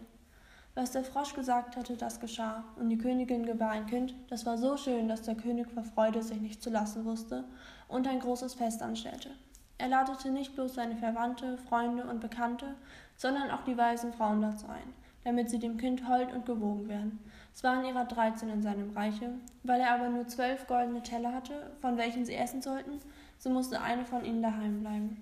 Was 0.73 0.91
der 0.91 1.03
Frosch 1.03 1.33
gesagt 1.33 1.75
hatte, 1.75 1.97
das 1.97 2.21
geschah, 2.21 2.63
und 2.77 2.87
die 2.87 2.97
Königin 2.97 3.45
gebar 3.45 3.71
ein 3.71 3.87
Kind, 3.87 4.15
das 4.29 4.45
war 4.45 4.57
so 4.57 4.77
schön, 4.77 5.09
dass 5.09 5.23
der 5.23 5.35
König 5.35 5.69
vor 5.69 5.83
Freude 5.83 6.23
sich 6.23 6.39
nicht 6.39 6.63
zu 6.63 6.69
lassen 6.69 7.03
wusste 7.03 7.43
und 7.89 8.07
ein 8.07 8.21
großes 8.21 8.53
Fest 8.53 8.81
anstellte. 8.81 9.31
Er 9.79 9.89
ladete 9.89 10.31
nicht 10.31 10.55
bloß 10.55 10.73
seine 10.73 10.95
Verwandte, 10.95 11.57
Freunde 11.57 12.03
und 12.03 12.19
Bekannte, 12.19 12.75
sondern 13.15 13.51
auch 13.51 13.63
die 13.63 13.77
weisen 13.77 14.11
Frauen 14.13 14.41
dazu 14.41 14.67
ein, 14.67 14.93
damit 15.23 15.49
sie 15.49 15.59
dem 15.59 15.77
Kind 15.77 16.07
hold 16.07 16.33
und 16.33 16.45
gewogen 16.45 16.87
werden. 16.87 17.19
Es 17.53 17.63
waren 17.63 17.85
ihrer 17.85 18.05
dreizehn 18.05 18.49
in 18.49 18.61
seinem 18.61 18.95
Reiche, 18.95 19.31
weil 19.63 19.81
er 19.81 19.93
aber 19.93 20.09
nur 20.09 20.27
zwölf 20.27 20.65
goldene 20.67 21.03
Teller 21.03 21.33
hatte, 21.33 21.71
von 21.79 21.97
welchen 21.97 22.25
sie 22.25 22.35
essen 22.35 22.61
sollten, 22.61 22.99
so 23.37 23.49
musste 23.49 23.81
eine 23.81 24.05
von 24.05 24.25
ihnen 24.25 24.41
daheim 24.41 24.81
bleiben. 24.81 25.17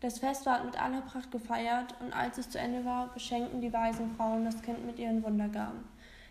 Das 0.00 0.18
Fest 0.18 0.46
ward 0.46 0.64
mit 0.64 0.82
aller 0.82 1.02
Pracht 1.02 1.30
gefeiert, 1.30 1.94
und 2.00 2.14
als 2.14 2.38
es 2.38 2.48
zu 2.48 2.58
Ende 2.58 2.86
war, 2.86 3.08
beschenkten 3.12 3.60
die 3.60 3.72
weisen 3.72 4.14
Frauen 4.16 4.46
das 4.46 4.62
Kind 4.62 4.86
mit 4.86 4.98
ihren 4.98 5.22
Wundergaben. 5.22 5.84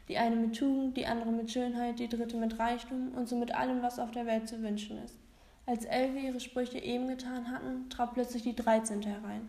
Die 0.08 0.18
eine 0.18 0.36
mit 0.36 0.58
Tugend, 0.58 0.98
die 0.98 1.06
andere 1.06 1.32
mit 1.32 1.52
Schönheit, 1.52 2.00
die 2.00 2.08
dritte 2.08 2.36
mit 2.36 2.58
Reichtum 2.58 3.10
und 3.16 3.30
so 3.30 3.36
mit 3.36 3.54
allem, 3.54 3.84
was 3.84 4.00
auf 4.00 4.10
der 4.10 4.26
Welt 4.26 4.50
zu 4.50 4.60
wünschen 4.64 4.98
ist. 5.04 5.16
Als 5.70 5.86
Elfe 5.86 6.18
ihre 6.18 6.40
Sprüche 6.40 6.80
eben 6.80 7.08
getan 7.08 7.52
hatten, 7.52 7.92
trat 7.92 8.16
plötzlich 8.16 8.42
die 8.42 8.56
Dreizehnte 8.56 9.10
herein. 9.10 9.48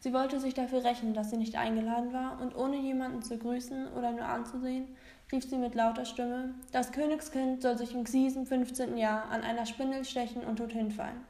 Sie 0.00 0.12
wollte 0.12 0.40
sich 0.40 0.52
dafür 0.52 0.82
rächen, 0.82 1.14
dass 1.14 1.30
sie 1.30 1.36
nicht 1.36 1.54
eingeladen 1.54 2.12
war, 2.12 2.40
und 2.42 2.56
ohne 2.56 2.76
jemanden 2.76 3.22
zu 3.22 3.38
grüßen 3.38 3.92
oder 3.92 4.10
nur 4.10 4.24
anzusehen, 4.24 4.88
rief 5.30 5.48
sie 5.48 5.58
mit 5.58 5.76
lauter 5.76 6.06
Stimme, 6.06 6.54
das 6.72 6.90
Königskind 6.90 7.62
soll 7.62 7.78
sich 7.78 7.94
im 7.94 8.02
diesem 8.02 8.46
fünfzehnten 8.46 8.98
Jahr 8.98 9.30
an 9.30 9.42
einer 9.42 9.64
Spindel 9.64 10.04
stechen 10.04 10.42
und 10.42 10.56
tot 10.56 10.72
hinfallen. 10.72 11.20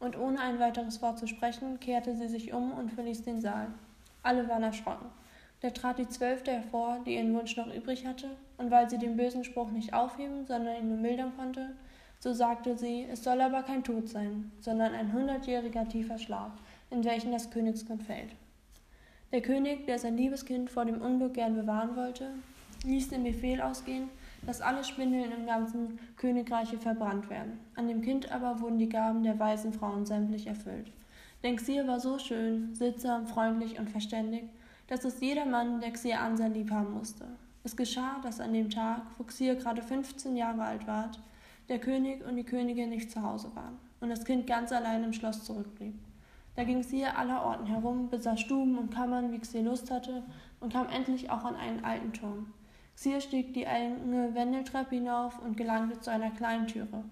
Und 0.00 0.18
ohne 0.18 0.40
ein 0.40 0.58
weiteres 0.58 1.00
Wort 1.00 1.20
zu 1.20 1.28
sprechen, 1.28 1.78
kehrte 1.78 2.16
sie 2.16 2.26
sich 2.26 2.52
um 2.52 2.72
und 2.72 2.90
verließ 2.90 3.22
den 3.22 3.40
Saal. 3.40 3.68
Alle 4.24 4.48
waren 4.48 4.64
erschrocken. 4.64 5.06
Da 5.60 5.70
trat 5.70 5.98
die 5.98 6.08
Zwölfte 6.08 6.50
hervor, 6.50 6.98
die 7.06 7.14
ihren 7.14 7.32
Wunsch 7.32 7.56
noch 7.56 7.72
übrig 7.72 8.06
hatte, 8.06 8.28
und 8.56 8.72
weil 8.72 8.90
sie 8.90 8.98
den 8.98 9.16
bösen 9.16 9.44
Spruch 9.44 9.70
nicht 9.70 9.94
aufheben, 9.94 10.46
sondern 10.48 10.78
ihn 10.78 10.88
nur 10.88 10.98
mildern 10.98 11.32
konnte, 11.36 11.76
so 12.18 12.32
sagte 12.32 12.76
sie, 12.76 13.06
es 13.10 13.22
soll 13.22 13.40
aber 13.40 13.62
kein 13.62 13.84
Tod 13.84 14.08
sein, 14.08 14.50
sondern 14.60 14.94
ein 14.94 15.12
hundertjähriger 15.12 15.88
tiefer 15.88 16.18
Schlaf, 16.18 16.52
in 16.90 17.04
welchen 17.04 17.32
das 17.32 17.50
Königskind 17.50 18.02
fällt. 18.02 18.34
Der 19.30 19.42
König, 19.42 19.86
der 19.86 19.98
sein 19.98 20.16
liebes 20.16 20.44
Kind 20.44 20.70
vor 20.70 20.84
dem 20.84 21.00
Unglück 21.00 21.34
gern 21.34 21.54
bewahren 21.54 21.96
wollte, 21.96 22.30
ließ 22.84 23.08
den 23.08 23.24
Befehl 23.24 23.60
ausgehen, 23.60 24.08
dass 24.46 24.60
alle 24.60 24.84
Spindeln 24.84 25.32
im 25.32 25.46
ganzen 25.46 25.98
Königreiche 26.16 26.78
verbrannt 26.78 27.28
werden. 27.28 27.58
An 27.74 27.88
dem 27.88 28.02
Kind 28.02 28.30
aber 28.32 28.60
wurden 28.60 28.78
die 28.78 28.88
Gaben 28.88 29.22
der 29.22 29.38
weisen 29.38 29.72
Frauen 29.72 30.06
sämtlich 30.06 30.46
erfüllt. 30.46 30.90
Denn 31.42 31.56
Xir 31.56 31.86
war 31.86 32.00
so 32.00 32.18
schön, 32.18 32.74
sittsam, 32.74 33.26
freundlich 33.26 33.78
und 33.78 33.90
verständig, 33.90 34.44
dass 34.86 35.04
es 35.04 35.20
jedermann, 35.20 35.80
der 35.80 35.92
Xir 35.92 36.20
ansah, 36.20 36.46
lieb 36.46 36.70
haben 36.70 36.94
musste. 36.94 37.26
Es 37.64 37.76
geschah, 37.76 38.20
dass 38.22 38.40
an 38.40 38.52
dem 38.52 38.70
Tag, 38.70 39.02
wo 39.18 39.24
Xir 39.24 39.56
gerade 39.56 39.82
15 39.82 40.36
Jahre 40.36 40.62
alt 40.62 40.86
ward, 40.86 41.20
der 41.68 41.78
König 41.78 42.24
und 42.26 42.36
die 42.36 42.44
Königin 42.44 42.90
nicht 42.90 43.10
zu 43.10 43.22
Hause 43.22 43.54
waren 43.54 43.78
und 44.00 44.10
das 44.10 44.24
Kind 44.24 44.46
ganz 44.46 44.72
allein 44.72 45.04
im 45.04 45.12
Schloss 45.12 45.44
zurückblieb. 45.44 45.94
Da 46.56 46.64
ging 46.64 46.82
sie 46.82 47.04
aller 47.04 47.44
Orten 47.44 47.66
herum, 47.66 48.10
besah 48.10 48.36
Stuben 48.36 48.78
und 48.78 48.92
Kammern, 48.92 49.32
wie 49.32 49.44
sie 49.44 49.60
Lust 49.60 49.90
hatte, 49.90 50.24
und 50.60 50.72
kam 50.72 50.88
endlich 50.88 51.30
auch 51.30 51.44
an 51.44 51.54
einen 51.54 51.84
alten 51.84 52.12
Turm. 52.12 52.52
Xir 52.96 53.20
stieg 53.20 53.54
die 53.54 53.62
enge 53.62 54.34
Wendeltreppe 54.34 54.96
hinauf 54.96 55.38
und 55.40 55.56
gelangte 55.56 56.00
zu 56.00 56.10
einer 56.10 56.32
kleinen 56.32 56.66
Türe. 56.66 57.04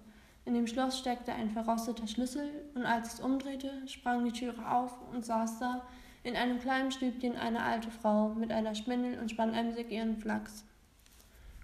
In 0.43 0.53
dem 0.53 0.67
Schloss 0.67 0.99
steckte 0.99 1.31
ein 1.31 1.49
verrosteter 1.49 2.07
Schlüssel, 2.07 2.49
und 2.75 2.85
als 2.85 3.13
es 3.13 3.19
umdrehte, 3.21 3.71
sprang 3.87 4.25
die 4.25 4.33
Türe 4.33 4.69
auf 4.69 4.97
und 5.13 5.25
saß 5.25 5.59
da 5.59 5.81
in 6.23 6.35
einem 6.35 6.59
kleinen 6.59 6.91
Stübchen 6.91 7.37
eine 7.37 7.63
alte 7.63 7.89
Frau 7.89 8.29
mit 8.29 8.51
einer 8.51 8.75
Spindel 8.75 9.17
und 9.17 9.31
spann 9.31 9.53
emsig 9.53 9.91
ihren 9.91 10.17
Flachs. 10.17 10.65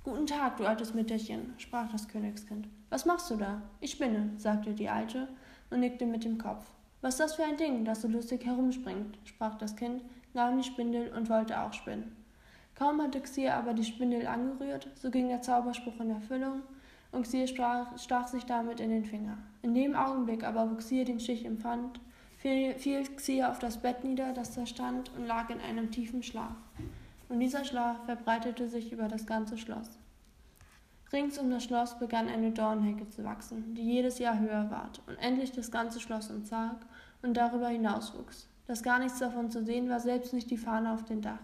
Guten 0.03 0.27
Tag, 0.27 0.57
du 0.57 0.65
altes 0.65 0.93
Mütterchen, 0.93 1.53
sprach 1.57 1.89
das 1.89 2.09
Königskind. 2.09 2.67
Was 2.89 3.05
machst 3.05 3.31
du 3.31 3.37
da? 3.37 3.61
Ich 3.79 3.91
spinne, 3.91 4.31
sagte 4.35 4.73
die 4.73 4.89
Alte 4.89 5.29
und 5.69 5.79
nickte 5.79 6.05
mit 6.05 6.25
dem 6.25 6.37
Kopf. 6.37 6.65
Was 6.99 7.13
ist 7.13 7.19
das 7.21 7.35
für 7.35 7.45
ein 7.45 7.55
Ding, 7.55 7.85
das 7.85 8.01
so 8.01 8.09
lustig 8.09 8.45
herumspringt? 8.45 9.17
sprach 9.23 9.55
das 9.55 9.77
Kind, 9.77 10.01
nahm 10.33 10.57
die 10.57 10.67
Spindel 10.67 11.13
und 11.13 11.29
wollte 11.29 11.57
auch 11.57 11.71
spinnen. 11.71 12.17
Kaum 12.75 13.01
hatte 13.01 13.21
Xir 13.21 13.55
aber 13.55 13.73
die 13.73 13.85
Spindel 13.85 14.27
angerührt, 14.27 14.89
so 14.95 15.09
ging 15.09 15.29
der 15.29 15.41
Zauberspruch 15.41 15.97
in 16.01 16.09
Erfüllung, 16.09 16.63
und 17.13 17.23
Xir 17.23 17.47
stach, 17.47 17.97
stach 17.97 18.27
sich 18.27 18.43
damit 18.43 18.81
in 18.81 18.89
den 18.89 19.05
Finger. 19.05 19.37
In 19.61 19.73
dem 19.73 19.95
Augenblick 19.95 20.43
aber, 20.43 20.69
wo 20.69 20.75
Xir 20.75 21.05
den 21.05 21.21
Stich 21.21 21.45
empfand, 21.45 22.01
fiel, 22.35 22.73
fiel 22.75 23.43
auf 23.45 23.59
das 23.59 23.77
Bett 23.77 24.03
nieder, 24.03 24.33
das 24.33 24.53
da 24.53 24.65
stand, 24.65 25.11
und 25.15 25.27
lag 25.27 25.49
in 25.49 25.61
einem 25.61 25.91
tiefen 25.91 26.23
Schlaf 26.23 26.57
und 27.33 27.39
dieser 27.39 27.65
Schlaf 27.65 27.97
verbreitete 28.05 28.67
sich 28.67 28.91
über 28.91 29.07
das 29.07 29.25
ganze 29.25 29.57
Schloss. 29.57 29.97
Rings 31.11 31.39
um 31.39 31.49
das 31.49 31.63
Schloss 31.63 31.97
begann 31.97 32.29
eine 32.29 32.51
Dornhecke 32.51 33.09
zu 33.09 33.23
wachsen, 33.23 33.73
die 33.73 33.81
jedes 33.81 34.19
Jahr 34.19 34.37
höher 34.37 34.69
ward 34.69 35.01
und 35.07 35.15
endlich 35.15 35.51
das 35.51 35.71
ganze 35.71 35.99
Schloss 35.99 36.29
umzag 36.29 36.75
und 37.23 37.35
darüber 37.35 37.69
hinauswuchs. 37.69 38.47
Dass 38.67 38.83
gar 38.83 38.99
nichts 38.99 39.17
davon 39.17 39.49
zu 39.49 39.63
sehen 39.63 39.89
war, 39.89 39.99
selbst 39.99 40.31
nicht 40.31 40.51
die 40.51 40.59
Fahne 40.59 40.93
auf 40.93 41.05
dem 41.05 41.21
Dach. 41.21 41.39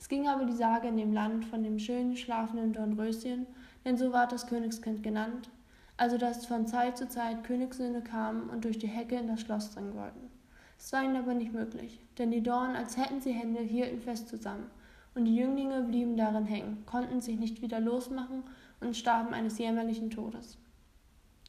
Es 0.00 0.08
ging 0.08 0.26
aber 0.28 0.46
die 0.46 0.56
Sage 0.56 0.88
in 0.88 0.96
dem 0.96 1.12
Land 1.12 1.44
von 1.44 1.62
dem 1.62 1.78
schönen, 1.78 2.16
schlafenden 2.16 2.72
Dornröschen, 2.72 3.46
denn 3.84 3.98
so 3.98 4.12
ward 4.12 4.32
das 4.32 4.46
Königskind 4.46 5.02
genannt, 5.02 5.50
also 5.98 6.16
dass 6.16 6.46
von 6.46 6.66
Zeit 6.66 6.96
zu 6.96 7.06
Zeit 7.06 7.44
Königssöhne 7.44 8.00
kamen 8.00 8.48
und 8.48 8.64
durch 8.64 8.78
die 8.78 8.88
Hecke 8.88 9.16
in 9.16 9.28
das 9.28 9.42
Schloss 9.42 9.74
dringen 9.74 9.94
wollten. 9.94 10.30
Es 10.78 10.90
war 10.90 11.04
ihnen 11.04 11.16
aber 11.16 11.34
nicht 11.34 11.52
möglich, 11.52 12.00
denn 12.16 12.30
die 12.30 12.42
Dornen, 12.42 12.76
als 12.76 12.96
hätten 12.96 13.20
sie 13.20 13.32
Hände, 13.32 13.60
hielten 13.60 14.00
fest 14.00 14.30
zusammen 14.30 14.70
und 15.18 15.24
die 15.24 15.34
Jünglinge 15.34 15.82
blieben 15.82 16.16
darin 16.16 16.46
hängen, 16.46 16.84
konnten 16.86 17.20
sich 17.20 17.38
nicht 17.38 17.60
wieder 17.60 17.80
losmachen 17.80 18.44
und 18.80 18.96
starben 18.96 19.34
eines 19.34 19.58
jämmerlichen 19.58 20.10
Todes. 20.10 20.56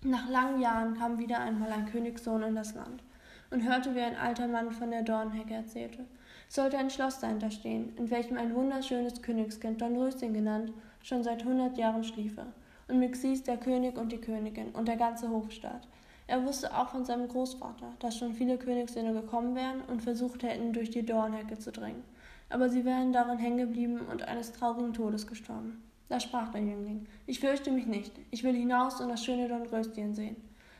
Nach 0.02 0.28
langen 0.28 0.60
Jahren 0.60 0.98
kam 0.98 1.20
wieder 1.20 1.40
einmal 1.40 1.72
ein 1.72 1.86
Königssohn 1.86 2.42
in 2.42 2.56
das 2.56 2.74
Land 2.74 3.04
und 3.52 3.70
hörte, 3.70 3.94
wie 3.94 4.02
ein 4.02 4.16
alter 4.16 4.48
Mann 4.48 4.72
von 4.72 4.90
der 4.90 5.04
Dornhecke 5.04 5.54
erzählte. 5.54 6.06
Es 6.48 6.56
sollte 6.56 6.80
ein 6.80 6.90
Schloss 6.90 7.20
dahinter 7.20 7.52
stehen, 7.52 7.96
in 7.96 8.10
welchem 8.10 8.38
ein 8.38 8.56
wunderschönes 8.56 9.22
Königskind, 9.22 9.80
Dornröschen 9.80 10.34
genannt, 10.34 10.74
schon 11.04 11.22
seit 11.22 11.46
hundert 11.46 11.78
Jahren 11.78 12.04
schliefe. 12.04 12.48
Und 12.88 12.98
mit 12.98 13.12
Xis 13.12 13.44
der 13.44 13.58
König 13.58 14.00
und 14.00 14.12
die 14.12 14.18
Königin 14.18 14.70
und 14.70 14.88
der 14.88 14.98
ganze 14.98 15.30
Hofstaat. 15.30 15.88
Er 16.26 16.44
wusste 16.44 16.76
auch 16.76 16.90
von 16.90 17.06
seinem 17.06 17.28
Großvater, 17.28 17.94
dass 18.00 18.18
schon 18.18 18.34
viele 18.34 18.58
Königssöhne 18.58 19.14
gekommen 19.14 19.56
wären 19.56 19.82
und 19.82 20.02
versucht 20.02 20.42
hätten, 20.42 20.74
durch 20.74 20.90
die 20.90 21.06
Dornhecke 21.06 21.60
zu 21.60 21.72
drängen. 21.72 22.04
Aber 22.50 22.70
sie 22.70 22.84
wären 22.86 23.14
darin 23.14 23.38
hängen 23.38 23.58
geblieben 23.58 24.02
und 24.12 24.28
eines 24.28 24.52
traurigen 24.52 24.94
Todes 24.94 25.28
gestorben. 25.28 25.82
Da 26.10 26.20
sprach 26.20 26.50
der 26.50 26.62
Jüngling: 26.62 27.06
Ich 27.28 27.40
fürchte 27.40 27.72
mich 27.72 27.86
nicht. 27.86 28.12
Ich 28.32 28.44
will 28.44 28.56
hinaus 28.56 29.00
und 29.00 29.10
das 29.10 29.24
schöne 29.24 29.48
Dornröschen 29.48 30.16
sehen. 30.16 30.36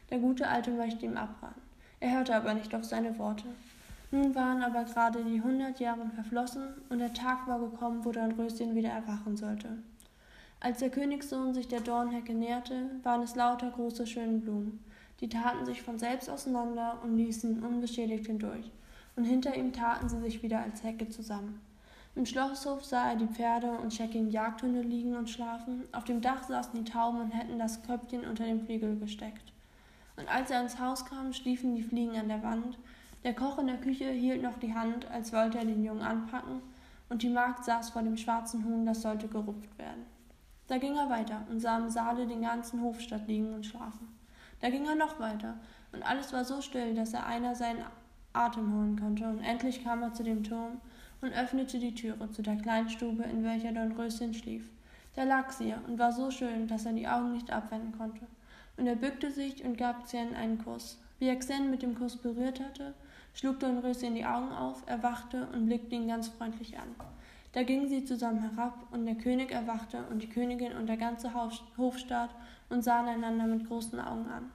Der 0.10 0.20
gute 0.20 0.48
Alte 0.48 0.72
möchte 0.72 1.06
ihm 1.06 1.18
abraten. 1.18 1.62
Er 2.00 2.18
hörte 2.18 2.36
aber 2.36 2.54
nicht 2.54 2.74
auf 2.74 2.84
seine 2.84 3.18
Worte. 3.20 3.46
Nun 4.12 4.34
waren 4.34 4.64
aber 4.64 4.86
gerade 4.86 5.24
die 5.24 5.42
hundert 5.42 5.80
Jahre 5.80 6.10
verflossen 6.16 6.68
und 6.90 6.98
der 6.98 7.14
Tag 7.14 7.48
war 7.48 7.60
gekommen, 7.60 8.04
wo 8.04 8.12
Dornröschen 8.12 8.74
wieder 8.74 8.90
erwachen 8.90 9.38
sollte. 9.38 9.78
Als 10.62 10.80
der 10.80 10.90
Königssohn 10.90 11.54
sich 11.54 11.68
der 11.68 11.82
Dornhecke 11.82 12.34
näherte, 12.34 12.90
waren 13.04 13.22
es 13.22 13.36
lauter 13.36 13.70
große 13.70 14.08
schöne 14.08 14.40
Blumen. 14.40 14.84
Die 15.22 15.30
taten 15.30 15.66
sich 15.66 15.84
von 15.84 16.00
selbst 16.00 16.30
auseinander 16.30 16.98
und 17.04 17.18
ließen 17.18 17.64
unbeschädigt 17.64 18.26
hindurch, 18.26 18.72
und 19.20 19.26
hinter 19.26 19.54
ihm 19.58 19.74
taten 19.74 20.08
sie 20.08 20.22
sich 20.22 20.42
wieder 20.44 20.62
als 20.62 20.82
Hecke 20.82 21.10
zusammen. 21.10 21.60
Im 22.16 22.26
Schlosshof 22.26 22.86
sah 22.86 23.10
er 23.10 23.16
die 23.18 23.28
Pferde 23.28 23.70
und 23.70 23.94
scheckigen 23.94 24.32
Jagdhunde 24.32 24.80
liegen 24.80 25.18
und 25.18 25.30
schlafen, 25.30 25.84
auf 25.92 26.06
dem 26.06 26.22
Dach 26.22 26.44
saßen 26.44 26.74
die 26.74 26.90
Tauben 26.90 27.20
und 27.20 27.32
hätten 27.32 27.60
das 27.60 27.84
Köpfchen 27.84 28.26
unter 28.26 28.46
dem 28.46 28.62
Flügel 28.62 28.98
gesteckt. 28.98 29.52
Und 30.16 30.34
als 30.34 30.52
er 30.52 30.62
ins 30.62 30.80
Haus 30.80 31.06
kam, 31.06 31.34
schliefen 31.34 31.76
die 31.76 31.84
Fliegen 31.84 32.16
an 32.16 32.30
der 32.30 32.44
Wand, 32.44 32.80
der 33.26 33.34
Koch 33.34 33.60
in 33.60 33.68
der 33.68 33.82
Küche 33.82 34.10
hielt 34.10 34.42
noch 34.42 34.58
die 34.58 34.74
Hand, 34.74 35.06
als 35.12 35.34
wollte 35.34 35.58
er 35.58 35.66
den 35.66 35.84
Jungen 35.84 36.02
anpacken, 36.02 36.62
und 37.10 37.22
die 37.22 37.30
Magd 37.30 37.66
saß 37.66 37.90
vor 37.90 38.04
dem 38.04 38.16
schwarzen 38.16 38.64
Huhn, 38.64 38.86
das 38.86 39.02
sollte 39.02 39.28
gerupft 39.28 39.78
werden. 39.78 40.06
Da 40.68 40.78
ging 40.78 40.96
er 40.96 41.10
weiter 41.10 41.46
und 41.50 41.60
sah 41.60 41.78
im 41.78 41.90
Saale 41.90 42.26
den 42.26 42.44
ganzen 42.44 42.82
Hofstadt 42.82 43.28
liegen 43.28 43.54
und 43.54 43.66
schlafen. 43.66 44.18
Da 44.62 44.70
ging 44.70 44.86
er 44.86 44.96
noch 44.96 45.20
weiter, 45.20 45.60
und 45.92 46.04
alles 46.04 46.32
war 46.32 46.46
so 46.46 46.62
still, 46.62 46.96
dass 46.96 47.14
er 47.14 47.26
einer 47.26 47.54
seinen 47.54 47.84
Atem 48.40 48.74
holen 48.74 49.00
konnte, 49.00 49.28
und 49.28 49.42
endlich 49.42 49.84
kam 49.84 50.02
er 50.02 50.14
zu 50.14 50.24
dem 50.24 50.44
Turm 50.44 50.80
und 51.22 51.34
öffnete 51.34 51.78
die 51.78 51.94
Türe 51.94 52.32
zu 52.32 52.42
der 52.42 52.56
kleinen 52.56 52.90
Stube, 52.90 53.24
in 53.24 53.44
welcher 53.44 53.74
Dornröschen 53.74 54.34
schlief. 54.34 54.70
Da 55.16 55.24
lag 55.24 55.52
sie 55.52 55.74
und 55.88 56.00
war 56.00 56.14
so 56.14 56.32
schön, 56.32 56.68
dass 56.68 56.86
er 56.86 56.94
die 56.94 57.08
Augen 57.08 57.34
nicht 57.34 57.52
abwenden 57.52 57.98
konnte. 57.98 58.26
Und 58.78 58.88
er 58.88 58.96
bückte 58.96 59.32
sich 59.32 59.66
und 59.66 59.78
gab 59.78 60.06
Xen 60.06 60.34
einen 60.34 60.64
Kuss. 60.64 60.98
Wie 61.20 61.28
er 61.28 61.36
Xen 61.36 61.70
mit 61.70 61.82
dem 61.82 61.96
Kuss 61.96 62.16
berührt 62.16 62.62
hatte, 62.62 62.94
schlug 63.34 63.60
Dornröschen 63.60 64.16
die 64.16 64.26
Augen 64.26 64.54
auf, 64.54 64.84
erwachte 64.88 65.48
und 65.54 65.66
blickte 65.66 65.96
ihn 65.96 66.08
ganz 66.08 66.30
freundlich 66.30 66.80
an. 66.80 66.96
Da 67.52 67.64
gingen 67.64 67.90
sie 67.90 68.06
zusammen 68.06 68.40
herab, 68.40 68.88
und 68.92 69.06
der 69.06 69.16
König 69.16 69.52
erwachte, 69.52 70.06
und 70.10 70.22
die 70.22 70.30
Königin 70.30 70.78
und 70.78 70.88
der 70.88 70.98
ganze 70.98 71.34
Hofstaat, 71.78 72.30
und 72.70 72.84
sahen 72.84 73.08
einander 73.08 73.48
mit 73.48 73.68
großen 73.68 74.00
Augen 74.00 74.28
an. 74.30 74.52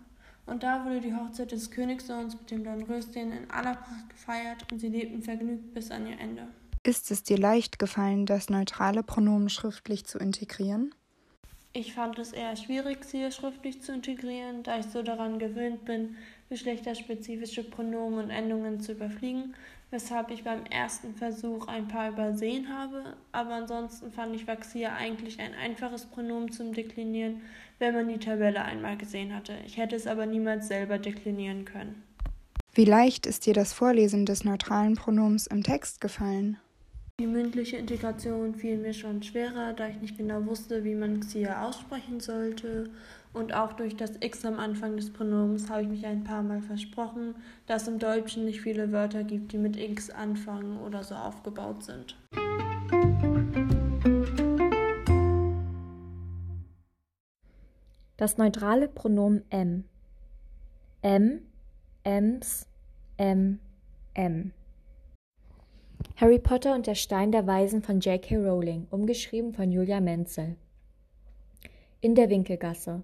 Und 0.46 0.62
da 0.62 0.84
wurde 0.84 1.00
die 1.00 1.14
Hochzeit 1.14 1.52
des 1.52 1.70
Königssohns 1.70 2.34
mit 2.34 2.50
dem 2.50 2.64
Dornröschen 2.64 3.32
in 3.32 3.50
aller 3.50 3.74
Pracht 3.74 4.10
gefeiert, 4.10 4.70
und 4.70 4.78
sie 4.78 4.88
lebten 4.88 5.22
vergnügt 5.22 5.72
bis 5.72 5.90
an 5.90 6.06
ihr 6.06 6.18
Ende. 6.18 6.48
Ist 6.82 7.10
es 7.10 7.22
dir 7.22 7.38
leicht 7.38 7.78
gefallen, 7.78 8.26
das 8.26 8.50
neutrale 8.50 9.02
Pronomen 9.02 9.48
schriftlich 9.48 10.04
zu 10.04 10.18
integrieren? 10.18 10.94
Ich 11.76 11.92
fand 11.92 12.18
es 12.20 12.32
eher 12.32 12.54
schwierig, 12.54 13.04
sie 13.04 13.32
schriftlich 13.32 13.82
zu 13.82 13.92
integrieren, 13.92 14.62
da 14.62 14.78
ich 14.78 14.86
so 14.86 15.02
daran 15.02 15.40
gewöhnt 15.40 15.84
bin, 15.84 16.16
geschlechterspezifische 16.48 17.64
Pronomen 17.64 18.20
und 18.20 18.30
Endungen 18.30 18.80
zu 18.80 18.92
überfliegen, 18.92 19.56
weshalb 19.90 20.30
ich 20.30 20.44
beim 20.44 20.66
ersten 20.66 21.14
Versuch 21.16 21.66
ein 21.66 21.88
paar 21.88 22.10
übersehen 22.10 22.68
habe, 22.68 23.16
aber 23.32 23.54
ansonsten 23.54 24.12
fand 24.12 24.36
ich 24.36 24.46
Vaxia 24.46 24.94
eigentlich 24.94 25.40
ein 25.40 25.54
einfaches 25.54 26.04
Pronomen 26.04 26.52
zum 26.52 26.74
Deklinieren, 26.74 27.42
wenn 27.78 27.94
man 27.94 28.08
die 28.08 28.18
Tabelle 28.18 28.62
einmal 28.62 28.96
gesehen 28.96 29.34
hatte. 29.34 29.54
Ich 29.66 29.76
hätte 29.76 29.96
es 29.96 30.06
aber 30.06 30.26
niemals 30.26 30.68
selber 30.68 30.98
deklinieren 30.98 31.64
können. 31.64 32.02
Wie 32.72 32.84
leicht 32.84 33.26
ist 33.26 33.46
dir 33.46 33.54
das 33.54 33.72
Vorlesen 33.72 34.26
des 34.26 34.44
neutralen 34.44 34.96
Pronoms 34.96 35.46
im 35.46 35.62
Text 35.62 36.00
gefallen? 36.00 36.58
Die 37.20 37.28
mündliche 37.28 37.76
Integration 37.76 38.56
fiel 38.56 38.76
mir 38.76 38.92
schon 38.92 39.22
schwerer, 39.22 39.72
da 39.72 39.86
ich 39.86 40.00
nicht 40.00 40.18
genau 40.18 40.44
wusste, 40.46 40.82
wie 40.82 40.96
man 40.96 41.20
Xia 41.20 41.64
aussprechen 41.64 42.18
sollte. 42.18 42.90
Und 43.32 43.54
auch 43.54 43.74
durch 43.74 43.94
das 43.94 44.14
X 44.18 44.44
am 44.44 44.58
Anfang 44.58 44.96
des 44.96 45.12
Pronoms 45.12 45.70
habe 45.70 45.82
ich 45.82 45.88
mich 45.88 46.06
ein 46.06 46.24
paar 46.24 46.42
Mal 46.42 46.60
versprochen, 46.60 47.36
dass 47.66 47.82
es 47.82 47.88
im 47.88 48.00
Deutschen 48.00 48.44
nicht 48.44 48.62
viele 48.62 48.90
Wörter 48.90 49.22
gibt, 49.22 49.52
die 49.52 49.58
mit 49.58 49.76
X 49.76 50.10
anfangen 50.10 50.80
oder 50.80 51.04
so 51.04 51.14
aufgebaut 51.14 51.84
sind. 51.84 52.16
Das 58.16 58.38
neutrale 58.38 58.86
Pronomen 58.86 59.42
M. 59.50 59.84
M, 61.02 61.42
Ems, 62.04 62.68
M, 63.16 63.58
M. 64.14 64.52
Harry 66.14 66.38
Potter 66.38 66.76
und 66.76 66.86
der 66.86 66.94
Stein 66.94 67.32
der 67.32 67.48
Weisen 67.48 67.82
von 67.82 67.98
J.K. 67.98 68.36
Rowling, 68.36 68.86
umgeschrieben 68.90 69.52
von 69.52 69.72
Julia 69.72 70.00
Menzel. 70.00 70.56
In 72.00 72.14
der 72.14 72.30
Winkelgasse. 72.30 73.02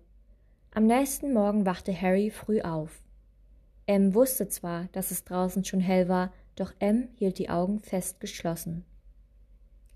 Am 0.73 0.87
nächsten 0.87 1.33
Morgen 1.33 1.67
wachte 1.67 1.99
Harry 2.01 2.31
früh 2.31 2.61
auf. 2.61 3.03
M 3.87 4.15
wusste 4.15 4.47
zwar, 4.47 4.85
dass 4.93 5.11
es 5.11 5.25
draußen 5.25 5.65
schon 5.65 5.81
hell 5.81 6.09
war, 6.09 6.33
doch 6.55 6.73
M 6.79 7.09
hielt 7.17 7.39
die 7.39 7.51
Augen 7.51 7.81
fest 7.81 8.21
geschlossen. 8.21 8.85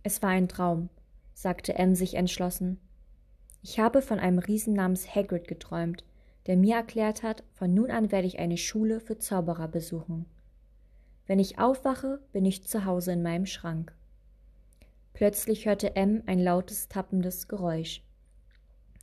Es 0.03 0.23
war 0.23 0.31
ein 0.31 0.49
Traum, 0.49 0.89
sagte 1.35 1.77
M 1.77 1.95
sich 1.95 2.15
entschlossen. 2.15 2.81
Ich 3.67 3.81
habe 3.81 4.03
von 4.03 4.19
einem 4.21 4.39
Riesen 4.39 4.75
namens 4.75 5.15
Hagrid 5.15 5.49
geträumt, 5.49 6.05
der 6.47 6.59
mir 6.59 6.77
erklärt 6.77 7.23
hat, 7.23 7.43
von 7.55 7.73
nun 7.73 7.91
an 7.91 8.13
werde 8.13 8.27
ich 8.27 8.39
eine 8.39 8.59
Schule 8.59 9.01
für 9.01 9.19
Zauberer 9.19 9.69
besuchen. 9.69 10.27
Wenn 11.27 11.39
ich 11.39 11.59
aufwache, 11.59 12.21
bin 12.33 12.45
ich 12.45 12.67
zu 12.67 12.85
Hause 12.85 13.13
in 13.13 13.23
meinem 13.23 13.47
Schrank. 13.47 13.95
Plötzlich 15.15 15.65
hörte 15.65 15.97
M 15.97 16.23
ein 16.27 16.41
lautes, 16.41 16.89
tappendes 16.89 17.49
Geräusch. 17.49 18.03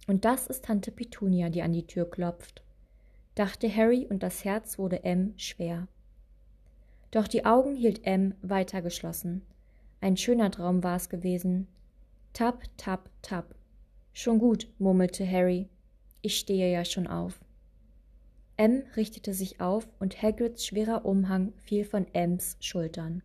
Und 0.06 0.26
das 0.26 0.46
ist 0.46 0.66
Tante 0.66 0.92
Petunia, 0.92 1.50
die 1.50 1.64
an 1.64 1.74
die 1.74 1.88
Tür 1.88 2.08
klopft, 2.08 2.62
dachte 3.34 3.76
Harry, 3.76 4.06
und 4.08 4.22
das 4.22 4.46
Herz 4.46 4.78
wurde 4.78 5.04
M 5.04 5.34
schwer. 5.38 5.88
Doch 7.10 7.28
die 7.28 7.46
Augen 7.46 7.76
hielt 7.76 8.06
M 8.06 8.36
weiter 8.44 8.84
geschlossen. 8.84 9.42
Ein 10.02 10.18
schöner 10.18 10.52
Traum 10.52 10.84
war 10.84 10.98
es 10.98 11.10
gewesen. 11.10 11.68
Tap, 12.34 12.64
tap, 12.78 13.10
tap. 13.24 13.56
Schon 14.14 14.40
gut, 14.40 14.68
murmelte 14.78 15.30
Harry. 15.30 15.70
Ich 16.22 16.38
stehe 16.38 16.72
ja 16.72 16.86
schon 16.86 17.08
auf. 17.08 17.40
M 18.58 18.84
richtete 18.96 19.34
sich 19.34 19.62
auf 19.62 19.88
und 20.00 20.22
Hagrids 20.22 20.66
schwerer 20.66 21.06
Umhang 21.06 21.54
fiel 21.58 21.86
von 21.86 22.06
Ems 22.14 22.58
Schultern. 22.60 23.24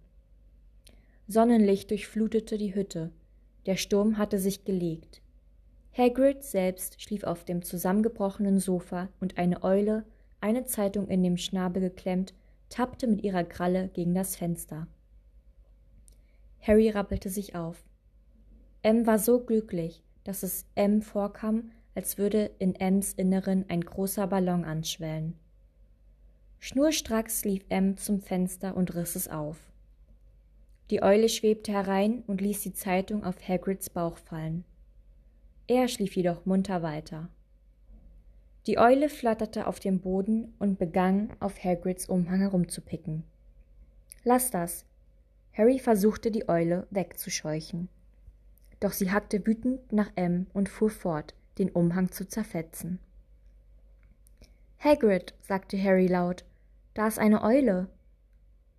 Sonnenlicht 1.29 1.91
durchflutete 1.91 2.57
die 2.57 2.75
Hütte. 2.75 3.11
Der 3.67 3.77
Sturm 3.77 4.17
hatte 4.17 4.39
sich 4.39 4.65
gelegt. 4.65 5.21
Hagrid 5.93 6.45
selbst 6.45 7.03
schlief 7.03 7.25
auf 7.25 7.45
dem 7.45 7.63
zusammengebrochenen 7.63 8.61
Sofa 8.61 9.09
und 9.21 9.39
eine 9.39 9.65
Eule, 9.65 10.05
eine 10.41 10.65
Zeitung 10.67 11.09
in 11.09 11.23
dem 11.23 11.37
Schnabel 11.37 11.83
geklemmt, 11.83 12.33
tappte 12.69 13.07
mit 13.07 13.25
ihrer 13.25 13.45
Kralle 13.45 13.89
gegen 13.89 14.15
das 14.15 14.37
Fenster. 14.37 14.87
Harry 16.61 16.91
rappelte 16.91 17.29
sich 17.29 17.55
auf. 17.55 17.85
M 18.83 19.07
war 19.07 19.19
so 19.19 19.41
glücklich, 19.41 20.03
dass 20.27 20.43
es 20.43 20.67
M 20.75 21.03
vorkam, 21.03 21.71
als 21.95 22.19
würde 22.19 22.51
in 22.59 22.75
Ems 22.75 23.13
Inneren 23.13 23.65
ein 23.69 23.81
großer 23.81 24.27
Ballon 24.27 24.65
anschwellen. 24.65 25.35
Schnurstracks 26.59 27.45
lief 27.45 27.65
M 27.69 27.97
zum 27.97 28.21
Fenster 28.21 28.77
und 28.77 28.95
riss 28.95 29.17
es 29.17 29.29
auf. 29.29 29.59
Die 30.91 31.03
Eule 31.03 31.29
schwebte 31.29 31.73
herein 31.73 32.23
und 32.27 32.41
ließ 32.41 32.63
die 32.63 32.73
Zeitung 32.73 33.25
auf 33.25 33.37
Hagrids 33.47 33.91
Bauch 33.91 34.19
fallen. 34.19 34.65
Er 35.67 35.89
schlief 35.89 36.15
jedoch 36.17 36.47
munter 36.47 36.83
weiter. 36.83 37.29
Die 38.67 38.79
Eule 38.79 39.09
flatterte 39.09 39.67
auf 39.67 39.81
dem 39.81 40.01
Boden 40.01 40.55
und 40.59 40.79
begann, 40.79 41.31
auf 41.41 41.63
Hagrids 41.63 42.09
Umhang 42.09 42.41
herumzupicken. 42.41 43.25
Lass 44.25 44.51
das! 44.51 44.85
Harry 45.53 45.79
versuchte, 45.79 46.31
die 46.31 46.49
Eule 46.49 46.87
wegzuscheuchen. 46.91 47.89
Doch 48.81 48.93
sie 48.93 49.11
hackte 49.11 49.47
wütend 49.47 49.93
nach 49.93 50.11
M 50.17 50.47
und 50.53 50.69
fuhr 50.69 50.91
fort, 50.91 51.35
den 51.59 51.71
Umhang 51.71 52.11
zu 52.11 52.27
zerfetzen. 52.27 52.99
Hagrid, 54.79 55.35
sagte 55.41 55.83
Harry 55.83 56.07
laut, 56.07 56.45
da 56.95 57.09
ist 57.09 57.19
eine 57.19 57.43
Eule. 57.43 57.89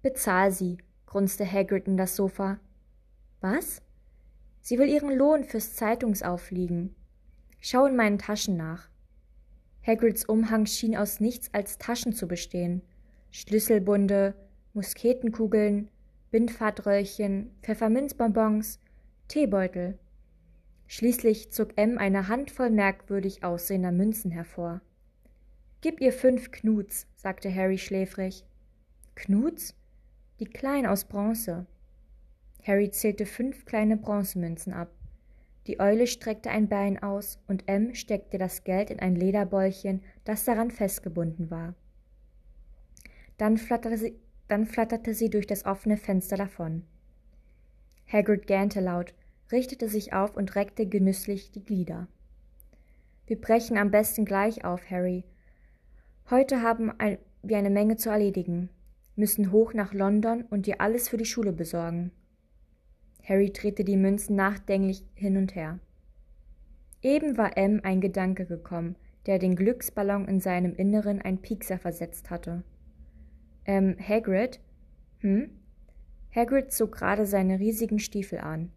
Bezahl 0.02 0.52
sie, 0.52 0.78
grunzte 1.06 1.52
Hagrid 1.52 1.88
in 1.88 1.98
das 1.98 2.16
Sofa. 2.16 2.60
Was? 3.42 3.82
Sie 4.62 4.78
will 4.78 4.90
ihren 4.90 5.16
Lohn 5.16 5.44
fürs 5.44 5.76
Zeitungsaufliegen. 5.76 6.96
Schau 7.60 7.86
in 7.86 7.96
meinen 7.96 8.20
Taschen 8.20 8.58
nach. 8.58 8.90
Hagrids 9.86 10.26
Umhang 10.26 10.66
schien 10.66 10.98
aus 10.98 11.20
nichts 11.20 11.54
als 11.54 11.78
Taschen 11.78 12.14
zu 12.14 12.28
bestehen. 12.28 12.82
Schlüsselbunde, 13.32 14.36
Musketenkugeln, 14.74 15.90
Bindfahrtröllchen, 16.32 17.52
Pfefferminzbonbons, 17.64 18.80
Teebeutel. 19.28 20.00
Schließlich 20.88 21.52
zog 21.52 21.78
M 21.78 21.98
eine 21.98 22.30
Handvoll 22.30 22.70
merkwürdig 22.70 23.44
aussehender 23.44 23.92
Münzen 23.92 24.32
hervor. 24.32 24.80
Gib 25.82 26.00
ihr 26.00 26.14
fünf 26.14 26.52
Knuts, 26.52 27.08
sagte 27.16 27.54
Harry 27.54 27.78
schläfrig. 27.78 28.46
Knuts? 29.16 29.76
Die 30.40 30.46
kleinen 30.46 30.86
aus 30.86 31.04
Bronze. 31.06 31.66
Harry 32.64 32.90
zählte 32.90 33.26
fünf 33.26 33.66
kleine 33.66 33.98
Bronzemünzen 33.98 34.72
ab. 34.72 34.92
Die 35.68 35.82
Eule 35.82 36.08
streckte 36.08 36.50
ein 36.50 36.70
Bein 36.70 37.04
aus, 37.04 37.40
und 37.48 37.68
M 37.68 37.94
steckte 37.96 38.38
das 38.38 38.64
Geld 38.64 38.90
in 38.90 39.00
ein 39.00 39.16
Lederbäulchen, 39.16 40.04
das 40.24 40.46
daran 40.46 40.72
festgebunden 40.72 41.52
war. 41.52 41.76
Dann 43.38 43.58
flatterte 43.58 43.98
sie, 43.98 44.20
dann 44.48 44.66
flatterte 44.66 45.14
sie 45.14 45.30
durch 45.30 45.48
das 45.48 45.66
offene 45.66 45.98
Fenster 45.98 46.38
davon. 46.38 46.84
Hagrid 48.12 48.48
gähnte 48.48 48.80
laut, 48.80 49.14
richtete 49.52 49.90
sich 49.90 50.14
auf 50.14 50.36
und 50.36 50.56
reckte 50.56 50.88
genüsslich 50.88 51.52
die 51.52 51.64
Glieder. 51.64 52.08
Wir 53.26 53.40
brechen 53.40 53.78
am 53.78 53.92
besten 53.92 54.26
gleich 54.26 54.64
auf, 54.64 54.90
Harry. 54.90 55.26
Heute 56.30 56.62
haben 56.62 56.92
wir 57.44 57.58
eine 57.58 57.70
Menge 57.70 57.98
zu 57.98 58.10
erledigen, 58.10 58.70
müssen 59.16 59.52
hoch 59.52 59.74
nach 59.74 59.94
London 59.94 60.44
und 60.44 60.66
dir 60.66 60.80
alles 60.80 61.10
für 61.10 61.18
die 61.18 61.26
Schule 61.26 61.52
besorgen. 61.52 62.12
Harry 63.24 63.52
drehte 63.52 63.84
die 63.84 63.98
Münzen 63.98 64.38
nachdenklich 64.38 65.04
hin 65.14 65.36
und 65.36 65.56
her. 65.56 65.80
Eben 67.02 67.38
war 67.38 67.58
M 67.58 67.82
ein 67.84 68.00
Gedanke 68.00 68.46
gekommen, 68.46 68.96
der 69.26 69.40
den 69.40 69.56
Glücksballon 69.56 70.28
in 70.28 70.40
seinem 70.40 70.74
Inneren 70.74 71.22
ein 71.22 71.42
Piekser 71.42 71.78
versetzt 71.78 72.30
hatte. 72.30 72.64
Ähm, 73.66 73.98
Hagrid? 74.00 74.62
Hm? 75.20 75.50
Hagrid 76.36 76.72
zog 76.72 76.94
gerade 76.94 77.26
seine 77.26 77.60
riesigen 77.60 78.00
Stiefel 78.00 78.40
an. 78.40 78.72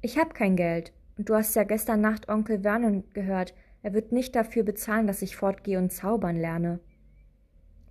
Ich 0.00 0.18
hab 0.18 0.34
kein 0.34 0.56
Geld. 0.56 0.92
Und 1.16 1.28
du 1.28 1.34
hast 1.34 1.54
ja 1.54 1.64
gestern 1.64 2.00
Nacht 2.00 2.28
Onkel 2.28 2.60
Vernon 2.60 3.04
gehört. 3.12 3.54
Er 3.82 3.94
wird 3.94 4.12
nicht 4.12 4.34
dafür 4.34 4.64
bezahlen, 4.64 5.06
dass 5.06 5.22
ich 5.22 5.36
fortgehe 5.36 5.78
und 5.78 5.92
zaubern 5.92 6.36
lerne. 6.36 6.80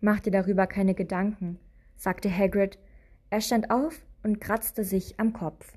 Mach 0.01 0.19
dir 0.19 0.31
darüber 0.31 0.67
keine 0.67 0.95
Gedanken, 0.95 1.59
sagte 1.95 2.29
Hagrid. 2.35 2.77
Er 3.29 3.41
stand 3.41 3.71
auf 3.71 4.05
und 4.21 4.41
kratzte 4.41 4.83
sich 4.83 5.19
am 5.19 5.33
Kopf. 5.33 5.73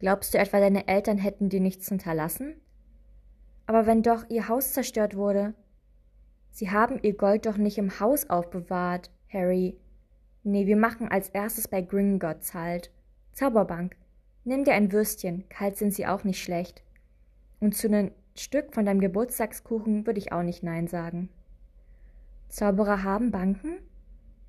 Glaubst 0.00 0.34
du 0.34 0.38
etwa, 0.38 0.58
deine 0.58 0.88
Eltern 0.88 1.18
hätten 1.18 1.48
dir 1.48 1.60
nichts 1.60 1.88
hinterlassen? 1.88 2.56
Aber 3.66 3.86
wenn 3.86 4.02
doch 4.02 4.28
ihr 4.28 4.48
Haus 4.48 4.72
zerstört 4.72 5.14
wurde. 5.16 5.54
Sie 6.50 6.70
haben 6.70 6.98
ihr 7.02 7.16
Gold 7.16 7.46
doch 7.46 7.56
nicht 7.56 7.78
im 7.78 8.00
Haus 8.00 8.28
aufbewahrt, 8.28 9.10
Harry. 9.32 9.78
Nee, 10.44 10.66
wir 10.66 10.76
machen 10.76 11.08
als 11.08 11.28
erstes 11.28 11.68
bei 11.68 11.82
Gringotts 11.82 12.54
halt. 12.54 12.90
Zauberbank. 13.32 13.96
Nimm 14.44 14.64
dir 14.64 14.74
ein 14.74 14.92
Würstchen, 14.92 15.48
kalt 15.48 15.76
sind 15.76 15.94
sie 15.94 16.06
auch 16.06 16.24
nicht 16.24 16.42
schlecht. 16.42 16.82
Und 17.60 17.76
zu 17.76 17.86
einem 17.86 18.10
Stück 18.34 18.74
von 18.74 18.84
deinem 18.84 19.00
Geburtstagskuchen 19.00 20.06
würde 20.06 20.18
ich 20.18 20.32
auch 20.32 20.42
nicht 20.42 20.62
Nein 20.62 20.88
sagen. 20.88 21.28
Zauberer 22.48 23.04
haben 23.04 23.30
Banken? 23.30 23.78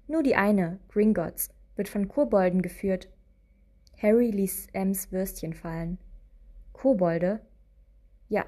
Nur 0.07 0.23
die 0.23 0.35
eine, 0.35 0.79
Gringotts, 0.89 1.51
wird 1.75 1.89
von 1.89 2.07
Kobolden 2.07 2.61
geführt 2.61 3.07
Harry 4.03 4.31
ließ 4.31 4.67
Ems 4.73 5.13
Würstchen 5.13 5.53
fallen. 5.53 5.97
Kobolde? 6.73 7.39
Ja, 8.27 8.45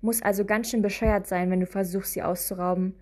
muss 0.00 0.22
also 0.22 0.44
ganz 0.44 0.70
schön 0.70 0.82
bescheuert 0.82 1.26
sein, 1.26 1.50
wenn 1.50 1.58
du 1.58 1.66
versuchst, 1.66 2.12
sie 2.12 2.22
auszurauben. 2.22 2.94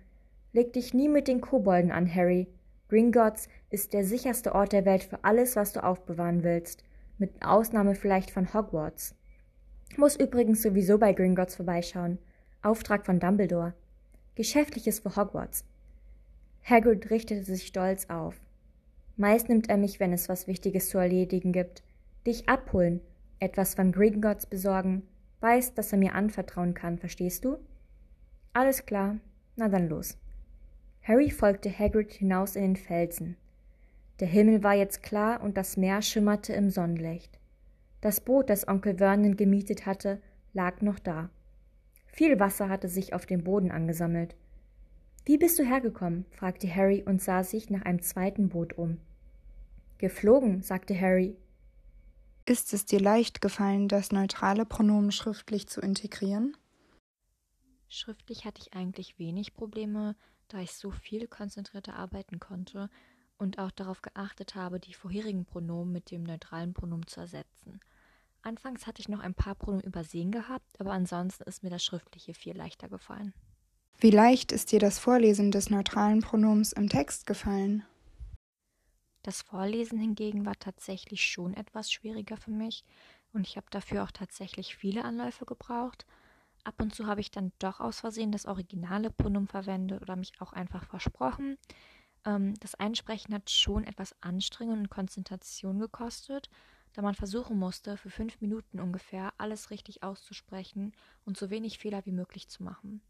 Leg 0.53 0.73
dich 0.73 0.95
nie 0.95 1.07
mit 1.07 1.27
den 1.27 1.39
Kobolden 1.39 1.91
an, 1.91 2.13
Harry. 2.13 2.47
Gringotts 2.93 3.49
ist 3.71 3.93
der 3.93 4.05
sicherste 4.05 4.53
Ort 4.53 4.71
der 4.71 4.85
Welt 4.85 5.03
für 5.03 5.23
alles, 5.23 5.55
was 5.55 5.73
du 5.73 5.83
aufbewahren 5.83 6.43
willst. 6.43 6.83
Mit 7.17 7.43
Ausnahme 7.43 7.95
vielleicht 7.95 8.29
von 8.29 8.53
Hogwarts. 8.53 9.15
Muss 9.97 10.15
übrigens 10.15 10.61
sowieso 10.61 10.99
bei 10.99 11.11
Gringotts 11.13 11.55
vorbeischauen. 11.55 12.19
Auftrag 12.61 13.07
von 13.07 13.19
Dumbledore. 13.19 13.73
Geschäftliches 14.35 14.99
für 14.99 15.15
Hogwarts. 15.15 15.65
Hagrid 16.63 17.09
richtete 17.09 17.43
sich 17.43 17.65
stolz 17.65 18.11
auf. 18.11 18.39
Meist 19.17 19.49
nimmt 19.49 19.69
er 19.69 19.77
mich, 19.77 19.99
wenn 19.99 20.13
es 20.13 20.29
was 20.29 20.45
Wichtiges 20.45 20.89
zu 20.89 20.99
erledigen 20.99 21.51
gibt. 21.51 21.81
Dich 22.27 22.47
abholen, 22.47 23.01
etwas 23.39 23.73
von 23.73 23.91
Gringotts 23.91 24.45
besorgen, 24.45 25.01
weiß, 25.39 25.73
dass 25.73 25.91
er 25.91 25.97
mir 25.97 26.13
anvertrauen 26.13 26.75
kann, 26.75 26.99
verstehst 26.99 27.43
du? 27.43 27.57
Alles 28.53 28.85
klar, 28.85 29.17
na 29.55 29.67
dann 29.67 29.89
los. 29.89 30.15
Harry 31.03 31.29
folgte 31.29 31.69
Hagrid 31.69 32.13
hinaus 32.13 32.55
in 32.55 32.61
den 32.63 32.75
Felsen. 32.77 33.35
Der 34.19 34.27
Himmel 34.27 34.63
war 34.63 34.73
jetzt 34.73 35.03
klar 35.03 35.41
und 35.41 35.57
das 35.57 35.75
Meer 35.75 36.01
schimmerte 36.01 36.53
im 36.53 36.69
Sonnenlicht. 36.69 37.39
Das 37.99 38.21
Boot, 38.21 38.49
das 38.49 38.67
Onkel 38.67 38.97
Vernon 38.97 39.35
gemietet 39.35 39.85
hatte, 39.85 40.21
lag 40.53 40.81
noch 40.81 40.99
da. 40.99 41.29
Viel 42.05 42.39
Wasser 42.39 42.69
hatte 42.69 42.87
sich 42.87 43.13
auf 43.13 43.25
dem 43.25 43.43
Boden 43.43 43.71
angesammelt. 43.71 44.35
Wie 45.25 45.37
bist 45.37 45.59
du 45.59 45.63
hergekommen? 45.63 46.25
fragte 46.31 46.73
Harry 46.73 47.03
und 47.03 47.21
sah 47.21 47.43
sich 47.43 47.69
nach 47.69 47.83
einem 47.83 48.01
zweiten 48.01 48.49
Boot 48.49 48.77
um. 48.77 48.99
Geflogen, 49.97 50.61
sagte 50.61 50.99
Harry. 50.99 51.35
Ist 52.45 52.73
es 52.73 52.85
dir 52.85 52.99
leicht 52.99 53.41
gefallen, 53.41 53.87
das 53.87 54.11
neutrale 54.11 54.65
Pronomen 54.65 55.11
schriftlich 55.11 55.67
zu 55.67 55.81
integrieren? 55.81 56.55
Schriftlich 57.87 58.43
hatte 58.45 58.61
ich 58.61 58.73
eigentlich 58.73 59.17
wenig 59.17 59.53
Probleme, 59.53 60.15
da 60.53 60.59
ich 60.59 60.73
so 60.73 60.91
viel 60.91 61.27
konzentrierter 61.27 61.95
arbeiten 61.95 62.39
konnte 62.39 62.91
und 63.37 63.57
auch 63.57 63.71
darauf 63.71 64.03
geachtet 64.03 64.53
habe, 64.53 64.79
die 64.79 64.93
vorherigen 64.93 65.45
Pronomen 65.45 65.91
mit 65.91 66.11
dem 66.11 66.21
neutralen 66.21 66.75
Pronomen 66.75 67.07
zu 67.07 67.21
ersetzen. 67.21 67.79
Anfangs 68.43 68.85
hatte 68.85 69.01
ich 69.01 69.09
noch 69.09 69.19
ein 69.19 69.33
paar 69.33 69.55
Pronomen 69.55 69.83
übersehen 69.83 70.31
gehabt, 70.31 70.79
aber 70.79 70.91
ansonsten 70.91 71.43
ist 71.45 71.63
mir 71.63 71.71
das 71.71 71.83
Schriftliche 71.83 72.35
viel 72.35 72.55
leichter 72.55 72.87
gefallen. 72.87 73.33
Wie 73.97 74.11
leicht 74.11 74.51
ist 74.51 74.71
dir 74.71 74.79
das 74.79 74.99
Vorlesen 74.99 75.49
des 75.49 75.71
neutralen 75.71 76.21
Pronoms 76.21 76.71
im 76.71 76.87
Text 76.87 77.25
gefallen? 77.25 77.83
Das 79.23 79.41
Vorlesen 79.41 79.97
hingegen 79.97 80.45
war 80.45 80.59
tatsächlich 80.59 81.25
schon 81.25 81.55
etwas 81.55 81.91
schwieriger 81.91 82.37
für 82.37 82.51
mich 82.51 82.85
und 83.31 83.47
ich 83.47 83.57
habe 83.57 83.67
dafür 83.71 84.03
auch 84.03 84.11
tatsächlich 84.11 84.75
viele 84.75 85.03
Anläufe 85.03 85.45
gebraucht. 85.45 86.05
Ab 86.63 86.81
und 86.81 86.95
zu 86.95 87.07
habe 87.07 87.21
ich 87.21 87.31
dann 87.31 87.51
doch 87.59 87.79
aus 87.79 87.99
Versehen 87.99 88.31
das 88.31 88.45
originale 88.45 89.09
Pronomen 89.09 89.47
verwendet 89.47 90.01
oder 90.01 90.15
mich 90.15 90.39
auch 90.39 90.53
einfach 90.53 90.85
versprochen. 90.85 91.57
Ähm, 92.25 92.53
das 92.59 92.75
Einsprechen 92.75 93.33
hat 93.33 93.49
schon 93.49 93.83
etwas 93.83 94.15
Anstrengung 94.21 94.79
und 94.79 94.89
Konzentration 94.89 95.79
gekostet, 95.79 96.49
da 96.93 97.01
man 97.01 97.15
versuchen 97.15 97.57
musste, 97.57 97.97
für 97.97 98.09
fünf 98.09 98.39
Minuten 98.39 98.79
ungefähr 98.79 99.33
alles 99.37 99.71
richtig 99.71 100.03
auszusprechen 100.03 100.93
und 101.25 101.37
so 101.37 101.49
wenig 101.49 101.79
Fehler 101.79 102.05
wie 102.05 102.11
möglich 102.11 102.47
zu 102.47 102.63
machen 102.63 103.01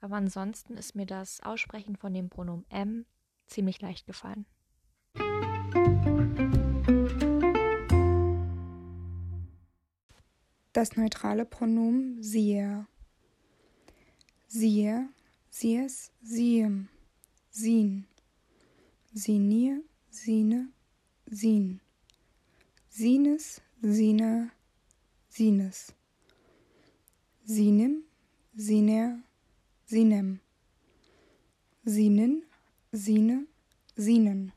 aber 0.00 0.16
ansonsten 0.16 0.76
ist 0.76 0.94
mir 0.94 1.06
das 1.06 1.40
Aussprechen 1.42 1.96
von 1.96 2.12
dem 2.12 2.30
Pronomen 2.30 2.64
M 2.70 3.06
ziemlich 3.46 3.80
leicht 3.80 4.06
gefallen. 4.06 4.46
Das 10.80 10.96
neutrale 10.96 11.44
Pronomen 11.44 12.22
siehe. 12.22 12.86
Siehe, 14.48 15.10
sies, 15.50 16.10
siem, 16.22 16.88
sin. 17.50 18.06
Sinie, 19.12 19.82
sine, 20.08 20.68
sin. 21.26 21.80
Sines, 22.88 23.60
sine, 23.82 24.52
sines. 25.28 25.92
Sinim, 27.44 28.04
siner, 28.54 29.18
Sinem. 29.84 30.40
Sinen, 31.84 32.42
Sine, 32.90 33.46
Sinen. 33.96 34.52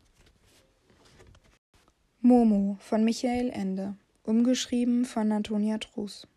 Momo 2.21 2.77
von 2.79 3.03
Michael 3.03 3.49
Ende. 3.49 3.97
Umgeschrieben 4.25 5.03
von 5.03 5.33
Antonia 5.33 5.79
Trus. 5.79 6.29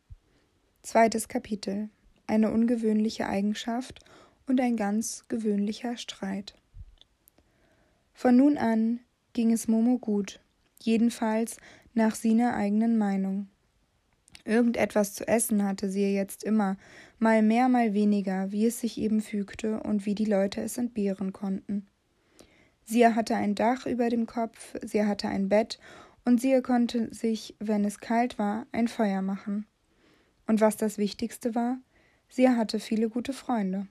Zweites 0.82 1.28
Kapitel. 1.28 1.88
Eine 2.26 2.50
ungewöhnliche 2.50 3.28
Eigenschaft 3.28 4.00
und 4.48 4.60
ein 4.60 4.76
ganz 4.76 5.24
gewöhnlicher 5.28 5.96
Streit. 5.96 6.56
Von 8.12 8.36
nun 8.36 8.58
an 8.58 8.98
ging 9.34 9.52
es 9.52 9.68
Momo 9.68 9.98
gut, 9.98 10.40
jedenfalls 10.82 11.58
nach 11.94 12.16
Sina 12.16 12.56
eigenen 12.56 12.98
Meinung. 12.98 13.46
Irgendetwas 14.44 15.14
zu 15.14 15.28
essen 15.28 15.62
hatte 15.62 15.88
sie 15.88 16.12
jetzt 16.12 16.42
immer, 16.42 16.76
mal 17.20 17.40
mehr, 17.40 17.68
mal 17.68 17.94
weniger, 17.94 18.50
wie 18.50 18.66
es 18.66 18.80
sich 18.80 18.98
eben 18.98 19.20
fügte 19.20 19.78
und 19.78 20.06
wie 20.06 20.16
die 20.16 20.24
Leute 20.24 20.60
es 20.60 20.76
entbehren 20.76 21.32
konnten. 21.32 21.86
Sie 22.84 23.06
hatte 23.06 23.36
ein 23.36 23.54
Dach 23.54 23.86
über 23.86 24.08
dem 24.08 24.26
Kopf, 24.26 24.74
sie 24.82 25.04
hatte 25.04 25.28
ein 25.28 25.48
Bett 25.48 25.78
und 26.26 26.40
sie 26.40 26.60
konnte 26.60 27.14
sich, 27.14 27.54
wenn 27.60 27.84
es 27.84 28.00
kalt 28.00 28.38
war, 28.38 28.66
ein 28.72 28.88
Feuer 28.88 29.22
machen. 29.22 29.64
Und 30.46 30.60
was 30.60 30.76
das 30.76 30.98
Wichtigste 30.98 31.54
war, 31.54 31.78
sie 32.28 32.48
hatte 32.48 32.80
viele 32.80 33.08
gute 33.08 33.32
Freunde. 33.32 33.86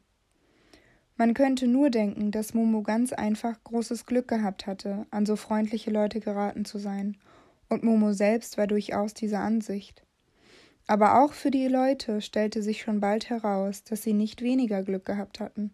Man 1.16 1.34
könnte 1.34 1.66
nur 1.66 1.90
denken, 1.90 2.32
dass 2.32 2.54
Momo 2.54 2.84
ganz 2.84 3.14
einfach 3.14 3.64
großes 3.64 4.06
Glück 4.06 4.28
gehabt 4.28 4.68
hatte, 4.68 5.08
an 5.12 5.26
so 5.26 5.38
freundliche 5.38 5.92
Leute 5.92 6.20
geraten 6.20 6.66
zu 6.66 6.78
sein, 6.78 7.18
und 7.70 7.84
Momo 7.84 8.12
selbst 8.12 8.58
war 8.58 8.68
durchaus 8.68 9.14
dieser 9.14 9.40
Ansicht. 9.40 10.04
Aber 10.88 11.24
auch 11.24 11.32
für 11.32 11.52
die 11.52 11.68
Leute 11.68 12.22
stellte 12.22 12.62
sich 12.62 12.82
schon 12.82 13.00
bald 13.00 13.30
heraus, 13.30 13.84
dass 13.86 14.04
sie 14.04 14.14
nicht 14.14 14.42
weniger 14.42 14.84
Glück 14.84 15.06
gehabt 15.06 15.40
hatten. 15.40 15.74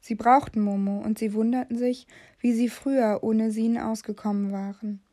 Sie 0.00 0.14
brauchten 0.14 0.60
Momo 0.60 1.00
und 1.00 1.18
sie 1.18 1.34
wunderten 1.34 1.76
sich, 1.76 2.06
wie 2.38 2.52
sie 2.52 2.68
früher 2.68 3.18
ohne 3.22 3.50
sie 3.50 3.78
ausgekommen 3.78 4.52
waren. 4.52 5.03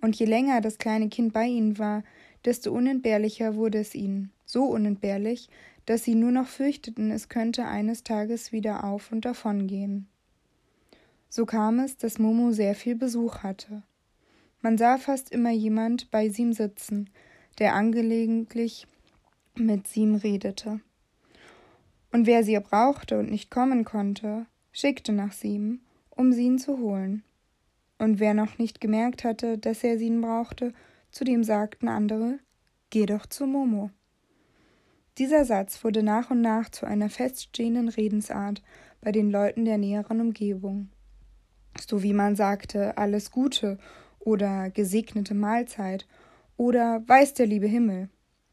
Und 0.00 0.16
je 0.16 0.26
länger 0.26 0.60
das 0.60 0.78
kleine 0.78 1.08
Kind 1.08 1.32
bei 1.32 1.46
ihnen 1.46 1.78
war, 1.78 2.04
desto 2.44 2.72
unentbehrlicher 2.72 3.56
wurde 3.56 3.78
es 3.78 3.94
ihnen, 3.94 4.30
so 4.44 4.64
unentbehrlich, 4.64 5.48
dass 5.84 6.04
sie 6.04 6.14
nur 6.14 6.32
noch 6.32 6.48
fürchteten, 6.48 7.10
es 7.10 7.28
könnte 7.28 7.64
eines 7.64 8.02
Tages 8.02 8.52
wieder 8.52 8.84
auf 8.84 9.12
und 9.12 9.24
davon 9.24 9.66
gehen. 9.66 10.06
So 11.28 11.46
kam 11.46 11.80
es, 11.80 11.96
dass 11.96 12.18
Momo 12.18 12.52
sehr 12.52 12.74
viel 12.74 12.96
Besuch 12.96 13.42
hatte. 13.42 13.82
Man 14.62 14.78
sah 14.78 14.98
fast 14.98 15.30
immer 15.30 15.50
jemand 15.50 16.10
bei 16.10 16.28
Sim 16.28 16.52
sitzen, 16.52 17.10
der 17.58 17.74
angelegentlich 17.74 18.86
mit 19.54 19.86
Sim 19.86 20.14
redete. 20.16 20.80
Und 22.12 22.26
wer 22.26 22.44
sie 22.44 22.58
brauchte 22.58 23.18
und 23.18 23.30
nicht 23.30 23.50
kommen 23.50 23.84
konnte, 23.84 24.46
schickte 24.72 25.12
nach 25.12 25.32
Sim, 25.32 25.80
um 26.10 26.32
sie 26.32 26.56
zu 26.56 26.78
holen. 26.78 27.22
Und 27.98 28.20
wer 28.20 28.34
noch 28.34 28.58
nicht 28.58 28.80
gemerkt 28.80 29.24
hatte, 29.24 29.58
dass 29.58 29.82
er 29.82 29.98
sie 29.98 30.10
brauchte, 30.10 30.72
zu 31.10 31.24
dem 31.24 31.44
sagten 31.44 31.88
andere, 31.88 32.38
geh 32.90 33.06
doch 33.06 33.26
zu 33.26 33.46
Momo. 33.46 33.90
Dieser 35.18 35.46
Satz 35.46 35.82
wurde 35.82 36.02
nach 36.02 36.30
und 36.30 36.42
nach 36.42 36.68
zu 36.68 36.86
einer 36.86 37.08
feststehenden 37.08 37.88
Redensart 37.88 38.62
bei 39.00 39.12
den 39.12 39.30
Leuten 39.30 39.64
der 39.64 39.78
näheren 39.78 40.20
Umgebung. 40.20 40.90
So 41.80 42.02
wie 42.02 42.12
man 42.12 42.36
sagte 42.36 42.98
alles 42.98 43.30
Gute 43.30 43.78
oder 44.18 44.70
gesegnete 44.70 45.34
Mahlzeit 45.34 46.06
oder 46.56 47.02
weiß 47.06 47.34
der 47.34 47.46
liebe 47.46 47.66
Himmel. 47.66 48.10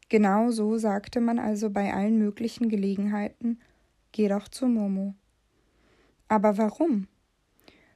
Genau 0.08 0.50
so 0.50 0.78
sagte 0.78 1.20
man 1.20 1.38
also 1.38 1.70
bei 1.70 1.92
allen 1.92 2.18
möglichen 2.18 2.68
Gelegenheiten 2.68 3.58
Geh 4.12 4.28
doch 4.28 4.46
zu 4.46 4.68
Momo. 4.68 5.14
Aber 6.28 6.56
warum? 6.56 7.08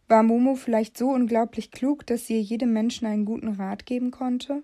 War 0.09 0.23
Momo 0.23 0.55
vielleicht 0.55 0.97
so 0.97 1.11
unglaublich 1.11 1.71
klug, 1.71 2.07
dass 2.07 2.27
sie 2.27 2.41
jedem 2.41 2.73
Menschen 2.73 3.07
einen 3.07 3.27
guten 3.27 3.49
Rat 3.49 3.85
geben 3.85 4.11
konnte? 4.11 4.63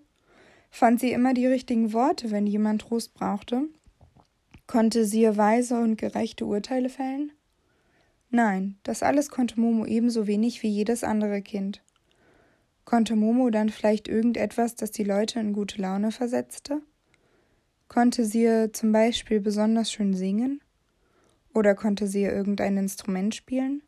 Fand 0.70 1.00
sie 1.00 1.12
immer 1.12 1.34
die 1.34 1.46
richtigen 1.46 1.92
Worte, 1.92 2.30
wenn 2.30 2.46
jemand 2.46 2.82
Trost 2.82 3.12
brauchte? 3.12 3.68
Konnte 4.66 5.04
sie 5.04 5.36
weise 5.36 5.78
und 5.78 5.98
gerechte 5.98 6.46
Urteile 6.46 6.88
fällen? 6.88 7.30
Nein, 8.30 8.78
das 8.82 9.02
alles 9.02 9.28
konnte 9.28 9.60
Momo 9.60 9.84
ebenso 9.84 10.26
wenig 10.26 10.62
wie 10.62 10.68
jedes 10.68 11.04
andere 11.04 11.42
Kind. 11.42 11.82
Konnte 12.86 13.14
Momo 13.14 13.50
dann 13.50 13.68
vielleicht 13.68 14.08
irgendetwas, 14.08 14.74
das 14.74 14.90
die 14.90 15.04
Leute 15.04 15.40
in 15.40 15.52
gute 15.52 15.80
Laune 15.80 16.10
versetzte? 16.10 16.80
Konnte 17.88 18.24
sie 18.24 18.70
zum 18.72 18.92
Beispiel 18.92 19.40
besonders 19.40 19.92
schön 19.92 20.14
singen? 20.14 20.60
Oder 21.52 21.74
konnte 21.74 22.08
sie 22.08 22.24
irgendein 22.24 22.78
Instrument 22.78 23.34
spielen? 23.34 23.82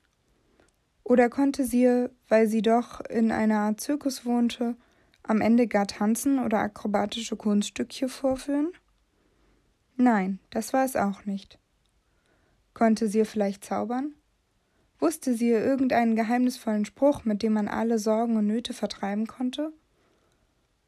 Oder 1.07 1.31
konnte 1.31 1.65
sie, 1.65 2.09
weil 2.29 2.49
sie 2.49 2.63
doch 2.63 3.01
in 3.01 3.31
einer 3.31 3.59
Art 3.61 3.81
Zirkus 3.81 4.25
wohnte, 4.25 4.75
am 5.23 5.41
Ende 5.41 5.69
gar 5.69 5.87
tanzen 5.87 6.41
oder 6.41 6.59
akrobatische 6.59 7.37
Kunststückchen 7.37 8.09
vorführen? 8.09 8.73
Nein, 9.97 10.41
das 10.51 10.73
war 10.73 10.85
es 10.85 10.97
auch 10.97 11.25
nicht. 11.25 11.61
Konnte 12.75 13.07
sie 13.07 13.25
vielleicht 13.25 13.65
zaubern? 13.65 14.15
Wusste 14.99 15.35
sie 15.35 15.51
irgendeinen 15.51 16.17
geheimnisvollen 16.17 16.85
Spruch, 16.85 17.25
mit 17.25 17.41
dem 17.45 17.53
man 17.53 17.69
alle 17.69 18.01
Sorgen 18.01 18.37
und 18.37 18.49
Nöte 18.49 18.73
vertreiben 18.73 19.29
konnte? 19.29 19.73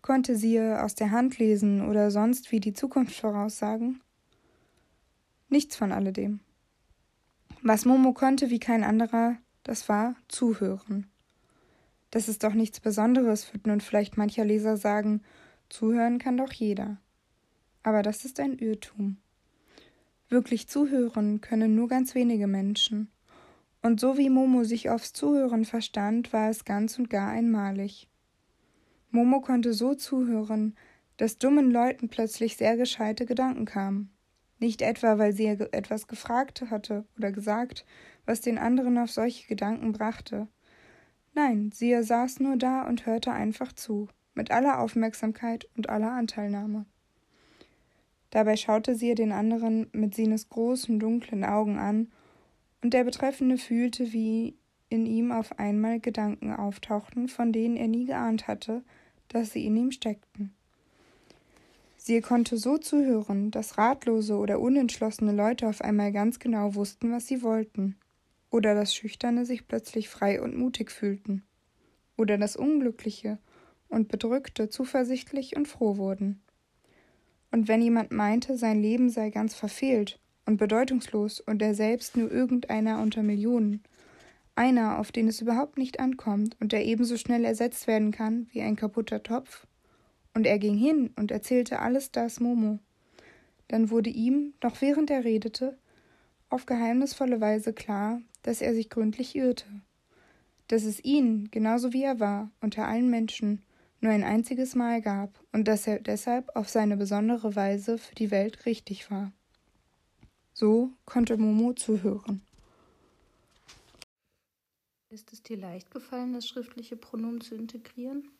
Konnte 0.03 0.35
sie 0.35 0.61
aus 0.61 0.97
der 0.97 1.13
Hand 1.13 1.39
lesen 1.39 1.89
oder 1.89 2.11
sonst 2.11 2.51
wie 2.51 2.59
die 2.59 2.73
Zukunft 2.73 3.15
voraussagen? 3.15 4.01
Nichts 5.49 5.77
von 5.77 5.93
alledem. 5.93 6.41
Was 7.63 7.85
Momo 7.85 8.13
konnte 8.15 8.51
wie 8.51 8.59
kein 8.59 8.83
anderer, 8.83 9.37
das 9.69 9.87
war 9.91 10.17
zuhören. 10.29 11.07
Das 12.11 12.27
ist 12.27 12.43
doch 12.43 12.55
nichts 12.55 12.81
Besonderes, 12.81 13.53
wird 13.53 13.67
nun 13.67 13.83
vielleicht 13.83 14.17
mancher 14.17 14.47
Leser 14.47 14.79
sagen, 14.79 15.21
zuhören 15.69 16.19
kann 16.19 16.39
doch 16.39 16.53
jeder. 16.53 16.97
Aber 17.83 18.01
das 18.03 18.25
ist 18.25 18.41
ein 18.41 18.57
Irrtum. 18.57 19.19
Wirklich 20.31 20.69
zuhören 20.69 21.43
können 21.43 21.75
nur 21.75 21.87
ganz 21.87 22.15
wenige 22.15 22.47
Menschen. 22.47 23.11
Und 23.83 24.01
so 24.01 24.17
wie 24.17 24.31
Momo 24.31 24.65
sich 24.65 24.89
aufs 24.89 25.13
Zuhören 25.13 25.67
verstand, 25.67 26.33
war 26.33 26.49
es 26.49 26.65
ganz 26.65 26.99
und 26.99 27.11
gar 27.11 27.29
einmalig. 27.29 28.09
Momo 29.11 29.43
konnte 29.43 29.75
so 29.75 29.95
zuhören, 29.95 30.77
dass 31.19 31.37
dummen 31.37 31.71
Leuten 31.71 32.09
plötzlich 32.09 32.57
sehr 32.57 32.79
gescheite 32.79 33.27
Gedanken 33.27 33.67
kamen. 33.67 34.11
Nicht 34.59 34.83
etwa, 34.83 35.19
weil 35.19 35.33
sie 35.33 35.47
etwas 35.47 36.09
gefragt 36.09 36.65
hatte 36.71 37.05
oder 37.17 37.31
gesagt, 37.31 37.85
was 38.27 38.41
den 38.41 38.59
anderen 38.59 38.99
auf 38.99 39.11
solche 39.11 39.47
Gedanken 39.47 39.93
brachte. 39.93 40.49
Nein, 41.35 41.71
sie 41.73 42.03
saß 42.03 42.41
nur 42.41 42.57
da 42.57 42.83
und 42.83 43.07
hörte 43.07 43.33
einfach 43.33 43.73
zu, 43.73 44.09
mit 44.35 44.51
aller 44.51 44.81
Aufmerksamkeit 44.81 45.69
und 45.77 45.89
aller 45.89 46.13
Anteilnahme. 46.13 46.87
Dabei 48.31 48.57
schaute 48.57 48.95
sie 48.95 49.15
den 49.15 49.33
anderen 49.33 49.89
mit 49.93 50.15
Sines 50.15 50.49
großen, 50.49 50.99
dunklen 50.99 51.45
Augen 51.45 51.79
an, 51.79 52.11
und 52.83 52.95
der 52.95 53.05
Betreffende 53.05 53.59
fühlte, 53.59 54.13
wie 54.13 54.57
in 54.89 55.07
ihm 55.07 55.33
auf 55.33 55.59
einmal 55.59 56.01
Gedanken 56.01 56.53
auftauchten, 56.53 57.29
von 57.29 57.53
denen 57.53 57.77
er 57.77 57.89
nie 57.89 58.07
geahnt 58.07 58.47
hatte, 58.47 58.83
dass 59.29 59.53
sie 59.53 59.67
in 59.67 59.77
ihm 59.77 59.91
steckten. 59.91 60.55
Sie 62.09 62.23
konnte 62.23 62.57
so 62.57 62.79
zuhören, 62.79 63.51
dass 63.51 63.77
ratlose 63.77 64.39
oder 64.39 64.61
unentschlossene 64.61 65.33
Leute 65.33 65.69
auf 65.69 65.83
einmal 65.83 66.11
ganz 66.11 66.39
genau 66.39 66.75
wussten, 66.75 67.13
was 67.13 67.27
sie 67.27 67.43
wollten, 67.43 67.97
oder 68.49 68.75
dass 68.75 68.95
Schüchterne 68.95 69.45
sich 69.45 69.69
plötzlich 69.69 70.09
frei 70.09 70.41
und 70.41 70.57
mutig 70.57 70.91
fühlten, 70.91 71.43
oder 72.17 72.39
dass 72.39 72.57
Unglückliche 72.57 73.37
und 73.89 74.09
Bedrückte 74.09 74.71
zuversichtlich 74.71 75.55
und 75.55 75.69
froh 75.69 75.99
wurden. 75.99 76.41
Und 77.51 77.69
wenn 77.69 77.83
jemand 77.83 78.11
meinte, 78.11 78.57
sein 78.57 78.81
Leben 78.81 79.11
sei 79.11 79.29
ganz 79.29 79.55
verfehlt 79.55 80.19
und 80.47 80.57
bedeutungslos 80.57 81.41
und 81.41 81.61
er 81.61 81.75
selbst 81.75 82.17
nur 82.17 82.33
irgendeiner 82.33 83.03
unter 83.03 83.23
Millionen, 83.23 83.83
einer, 84.55 84.99
auf 84.99 85.13
den 85.13 85.29
es 85.29 85.43
überhaupt 85.43 85.77
nicht 85.77 86.01
ankommt 86.01 86.57
und 86.59 86.73
der 86.73 86.87
ebenso 86.87 87.19
schnell 87.19 87.45
ersetzt 87.45 87.87
werden 87.87 88.13
kann 88.13 88.47
wie 88.53 88.63
ein 88.63 88.77
kaputter 88.77 89.23
Topf, 89.23 89.67
und 90.39 90.47
er 90.47 90.61
ging 90.61 90.77
hin 90.77 91.11
und 91.17 91.33
erzählte 91.33 91.81
alles 91.81 92.13
das 92.13 92.39
Momo, 92.39 92.79
dann 93.67 93.91
wurde 93.91 94.09
ihm, 94.09 94.55
noch 94.63 94.81
während 94.81 95.11
er 95.11 95.25
redete, 95.25 95.77
auf 96.49 96.65
geheimnisvolle 96.65 97.41
Weise 97.41 97.73
klar, 97.73 98.23
dass 98.45 98.61
er 98.61 98.73
sich 98.73 98.89
gründlich 98.89 99.35
irrte, 99.35 99.67
dass 100.69 100.85
es 100.85 101.03
ihn, 101.03 101.51
genauso 101.51 101.93
wie 101.93 102.05
er 102.05 102.21
war, 102.21 102.53
unter 102.61 102.87
allen 102.87 103.11
Menschen 103.11 103.65
nur 104.01 104.13
ein 104.13 104.23
einziges 104.23 104.77
Mal 104.77 105.03
gab 105.03 105.45
und 105.51 105.67
dass 105.67 105.89
er 105.89 105.99
deshalb 105.99 106.55
auf 106.55 106.69
seine 106.69 106.97
besondere 106.97 107.57
Weise 107.57 107.99
für 107.99 108.15
die 108.15 108.31
Welt 108.31 108.65
richtig 108.65 109.11
war. 109.11 109.33
So 110.53 110.93
konnte 111.05 111.37
Momo 111.37 111.73
zuhören. 111.73 112.43
Ist 115.11 115.33
es 115.33 115.43
dir 115.43 115.57
leicht 115.57 115.91
gefallen, 115.91 116.33
das 116.33 116.47
schriftliche 116.47 116.95
Pronomen 116.95 117.41
zu 117.41 117.57
integrieren? 117.57 118.38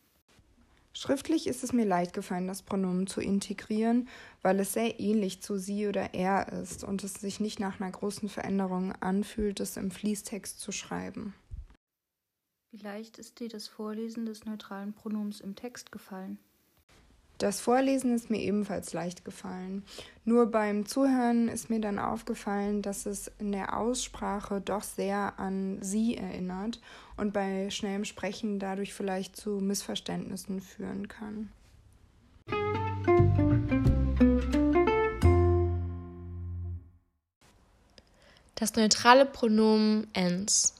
Schriftlich 0.99 1.47
ist 1.47 1.63
es 1.63 1.71
mir 1.71 1.85
leicht 1.85 2.11
gefallen, 2.11 2.49
das 2.49 2.61
Pronomen 2.61 3.07
zu 3.07 3.21
integrieren, 3.21 4.09
weil 4.41 4.59
es 4.59 4.73
sehr 4.73 4.99
ähnlich 4.99 5.41
zu 5.41 5.57
sie 5.57 5.87
oder 5.87 6.13
er 6.13 6.51
ist 6.51 6.83
und 6.83 7.05
es 7.05 7.13
sich 7.13 7.39
nicht 7.39 7.57
nach 7.57 7.79
einer 7.79 7.89
großen 7.89 8.27
Veränderung 8.27 8.91
anfühlt, 8.91 9.61
es 9.61 9.77
im 9.77 9.91
Fließtext 9.91 10.59
zu 10.59 10.73
schreiben. 10.73 11.33
Wie 12.71 12.83
leicht 12.83 13.17
ist 13.17 13.39
dir 13.39 13.47
das 13.47 13.69
Vorlesen 13.69 14.25
des 14.25 14.43
neutralen 14.43 14.91
Pronoms 14.91 15.39
im 15.39 15.55
Text 15.55 15.93
gefallen? 15.93 16.37
Das 17.39 17.61
Vorlesen 17.61 18.13
ist 18.13 18.29
mir 18.29 18.41
ebenfalls 18.41 18.91
leicht 18.91 19.23
gefallen. 19.23 19.85
Nur 20.25 20.47
beim 20.51 20.85
Zuhören 20.85 21.47
ist 21.47 21.69
mir 21.69 21.79
dann 21.79 21.97
aufgefallen, 21.97 22.81
dass 22.81 23.05
es 23.05 23.31
in 23.39 23.53
der 23.53 23.77
Aussprache 23.77 24.59
doch 24.59 24.83
sehr 24.83 25.39
an 25.39 25.77
sie 25.81 26.17
erinnert 26.17 26.81
und 27.15 27.31
bei 27.31 27.69
schnellem 27.69 28.03
Sprechen 28.03 28.59
dadurch 28.59 28.93
vielleicht 28.93 29.37
zu 29.37 29.51
Missverständnissen 29.61 30.59
führen 30.59 31.07
kann. 31.07 31.49
Das 38.55 38.75
neutrale 38.75 39.25
Pronomen 39.25 40.07
ens. 40.11 40.75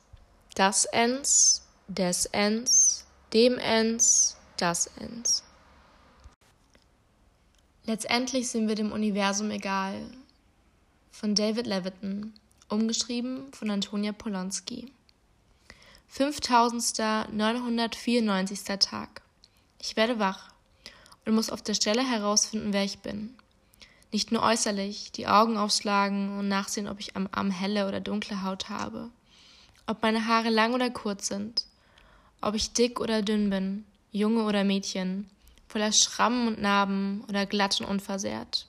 Das 0.56 0.84
ens 0.84 1.66
des 1.88 2.26
Ens, 2.26 3.06
dem 3.32 3.58
Ens, 3.58 4.36
das 4.58 4.88
Ens. 5.00 5.44
Letztendlich 7.90 8.50
sind 8.50 8.68
wir 8.68 8.76
dem 8.76 8.92
Universum 8.92 9.50
egal. 9.50 10.00
Von 11.10 11.34
David 11.34 11.66
Leviton, 11.66 12.36
umgeschrieben 12.68 13.52
von 13.52 13.72
Antonia 13.72 14.12
Polonsky. 14.12 14.94
5094. 16.10 18.64
Tag. 18.80 19.24
Ich 19.82 19.98
werde 19.98 20.20
wach 20.20 20.52
und 21.26 21.34
muss 21.34 21.50
auf 21.50 21.64
der 21.64 21.74
Stelle 21.74 22.08
herausfinden, 22.08 22.74
wer 22.74 22.84
ich 22.84 23.00
bin. 23.00 23.34
Nicht 24.12 24.32
nur 24.32 24.44
äußerlich, 24.44 25.12
die 25.12 25.26
Augen 25.26 25.58
aufschlagen 25.58 26.38
und 26.38 26.48
nachsehen, 26.48 26.88
ob 26.88 27.00
ich 27.00 27.16
am 27.16 27.28
Arm 27.32 27.50
helle 27.50 27.88
oder 27.88 28.02
dunkle 28.02 28.44
Haut 28.44 28.70
habe, 28.70 29.10
ob 29.88 30.04
meine 30.04 30.28
Haare 30.28 30.52
lang 30.52 30.76
oder 30.76 30.92
kurz 30.92 31.30
sind, 31.30 31.66
ob 32.40 32.54
ich 32.54 32.72
dick 32.72 33.00
oder 33.00 33.24
dünn 33.24 33.50
bin, 33.50 33.84
Junge 34.12 34.44
oder 34.44 34.64
Mädchen, 34.64 35.28
voller 35.70 35.92
Schrammen 35.92 36.48
und 36.48 36.62
Narben 36.62 37.24
oder 37.30 37.46
glatt 37.46 37.80
und 37.80 37.86
unversehrt. 37.86 38.68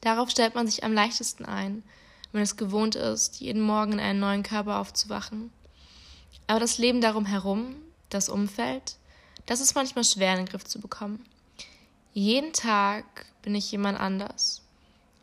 Darauf 0.00 0.30
stellt 0.30 0.54
man 0.54 0.66
sich 0.66 0.82
am 0.82 0.94
leichtesten 0.94 1.44
ein, 1.44 1.84
wenn 2.32 2.42
es 2.42 2.56
gewohnt 2.56 2.94
ist, 2.94 3.40
jeden 3.40 3.62
Morgen 3.62 3.92
in 3.92 4.00
einen 4.00 4.18
neuen 4.18 4.42
Körper 4.42 4.78
aufzuwachen. 4.78 5.52
Aber 6.46 6.60
das 6.60 6.78
Leben 6.78 7.02
darum 7.02 7.26
herum, 7.26 7.76
das 8.08 8.30
Umfeld, 8.30 8.96
das 9.44 9.60
ist 9.60 9.74
manchmal 9.74 10.04
schwer 10.04 10.32
in 10.32 10.38
den 10.38 10.48
Griff 10.48 10.64
zu 10.64 10.80
bekommen. 10.80 11.24
Jeden 12.14 12.54
Tag 12.54 13.26
bin 13.42 13.54
ich 13.54 13.70
jemand 13.70 14.00
anders. 14.00 14.62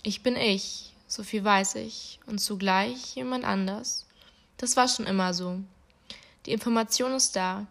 Ich 0.04 0.22
bin 0.22 0.36
ich, 0.36 0.94
so 1.08 1.24
viel 1.24 1.44
weiß 1.44 1.76
ich, 1.76 2.20
und 2.28 2.40
zugleich 2.40 3.16
jemand 3.16 3.44
anders. 3.44 4.06
Das 4.58 4.78
war 4.78 4.88
schon 4.88 5.08
immer 5.08 5.34
so. 5.34 5.60
Die 6.46 6.52
Information 6.52 7.14
ist 7.14 7.36
da. 7.36 7.66